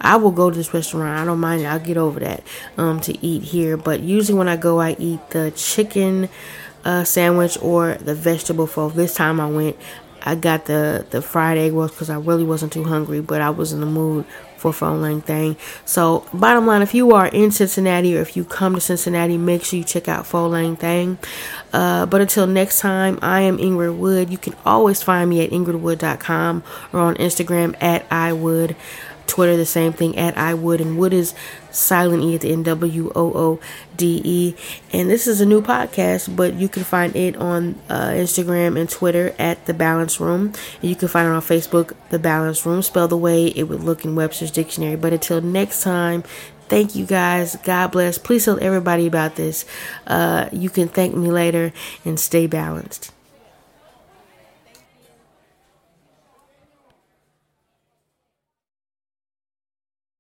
I 0.01 0.17
will 0.17 0.31
go 0.31 0.49
to 0.49 0.55
this 0.55 0.73
restaurant. 0.73 1.19
I 1.19 1.25
don't 1.25 1.39
mind 1.39 1.61
it. 1.61 1.65
I'll 1.65 1.79
get 1.79 1.97
over 1.97 2.19
that 2.19 2.43
um, 2.77 2.99
to 3.01 3.25
eat 3.25 3.43
here. 3.43 3.77
But 3.77 4.01
usually 4.01 4.37
when 4.37 4.49
I 4.49 4.57
go, 4.57 4.81
I 4.81 4.95
eat 4.99 5.29
the 5.29 5.51
chicken 5.51 6.27
uh, 6.83 7.03
sandwich 7.03 7.57
or 7.61 7.95
the 7.95 8.15
vegetable 8.15 8.67
pho. 8.67 8.89
This 8.89 9.13
time 9.13 9.39
I 9.39 9.47
went 9.47 9.77
I 10.23 10.35
got 10.35 10.65
the 10.65 11.05
the 11.09 11.21
fried 11.21 11.57
egg 11.57 11.73
rolls 11.73 11.91
because 11.91 12.09
I 12.09 12.17
really 12.17 12.43
wasn't 12.43 12.73
too 12.73 12.83
hungry, 12.83 13.21
but 13.21 13.41
I 13.41 13.49
was 13.49 13.73
in 13.73 13.79
the 13.79 13.85
mood 13.85 14.25
for 14.57 14.71
Pho 14.71 14.93
Lang 14.93 15.21
Thang. 15.21 15.57
So, 15.85 16.23
bottom 16.33 16.67
line, 16.67 16.83
if 16.83 16.93
you 16.93 17.13
are 17.13 17.27
in 17.27 17.49
Cincinnati 17.49 18.15
or 18.15 18.21
if 18.21 18.37
you 18.37 18.45
come 18.45 18.75
to 18.75 18.81
Cincinnati, 18.81 19.37
make 19.37 19.63
sure 19.63 19.77
you 19.77 19.83
check 19.83 20.07
out 20.07 20.27
Pho 20.27 20.47
Lang 20.47 20.75
Thang. 20.75 21.17
Uh, 21.73 22.05
but 22.05 22.21
until 22.21 22.45
next 22.45 22.79
time, 22.79 23.17
I 23.23 23.41
am 23.41 23.57
Ingrid 23.57 23.97
Woode. 23.97 24.29
You 24.29 24.37
can 24.37 24.53
always 24.63 25.01
find 25.01 25.29
me 25.29 25.43
at 25.43 25.49
ingridwoode.com 25.49 26.63
or 26.93 26.99
on 26.99 27.15
Instagram 27.15 27.75
at 27.81 28.07
iwoode. 28.09 28.75
Twitter, 29.27 29.55
the 29.55 29.65
same 29.65 29.93
thing 29.93 30.17
at 30.17 30.37
I 30.37 30.53
Woode, 30.53 30.81
and 30.81 30.97
Wood 30.97 31.13
is 31.13 31.33
silent 31.71 32.23
E 32.23 32.35
at 32.35 32.41
the 32.41 32.51
N 32.51 32.63
W 32.63 33.11
O 33.15 33.33
O 33.33 33.59
D 33.95 34.21
E. 34.23 34.55
And 34.91 35.09
this 35.09 35.27
is 35.27 35.41
a 35.41 35.45
new 35.45 35.61
podcast, 35.61 36.35
but 36.35 36.53
you 36.55 36.67
can 36.67 36.83
find 36.83 37.15
it 37.15 37.35
on 37.37 37.79
uh, 37.89 38.09
Instagram 38.09 38.79
and 38.79 38.89
Twitter 38.89 39.33
at 39.39 39.65
The 39.65 39.73
Balance 39.73 40.19
Room. 40.19 40.53
And 40.81 40.89
you 40.89 40.95
can 40.95 41.07
find 41.07 41.27
it 41.27 41.31
on 41.31 41.41
Facebook, 41.41 41.93
The 42.09 42.19
Balance 42.19 42.65
Room, 42.65 42.81
spelled 42.81 43.11
the 43.11 43.17
way 43.17 43.47
it 43.47 43.63
would 43.63 43.81
look 43.83 44.03
in 44.03 44.15
Webster's 44.15 44.51
Dictionary. 44.51 44.95
But 44.95 45.13
until 45.13 45.41
next 45.41 45.81
time, 45.81 46.23
thank 46.67 46.95
you 46.95 47.05
guys. 47.05 47.55
God 47.63 47.91
bless. 47.91 48.17
Please 48.17 48.45
tell 48.45 48.61
everybody 48.61 49.07
about 49.07 49.35
this. 49.35 49.65
Uh, 50.07 50.49
you 50.51 50.69
can 50.69 50.87
thank 50.87 51.15
me 51.15 51.31
later 51.31 51.71
and 52.03 52.19
stay 52.19 52.47
balanced. 52.47 53.11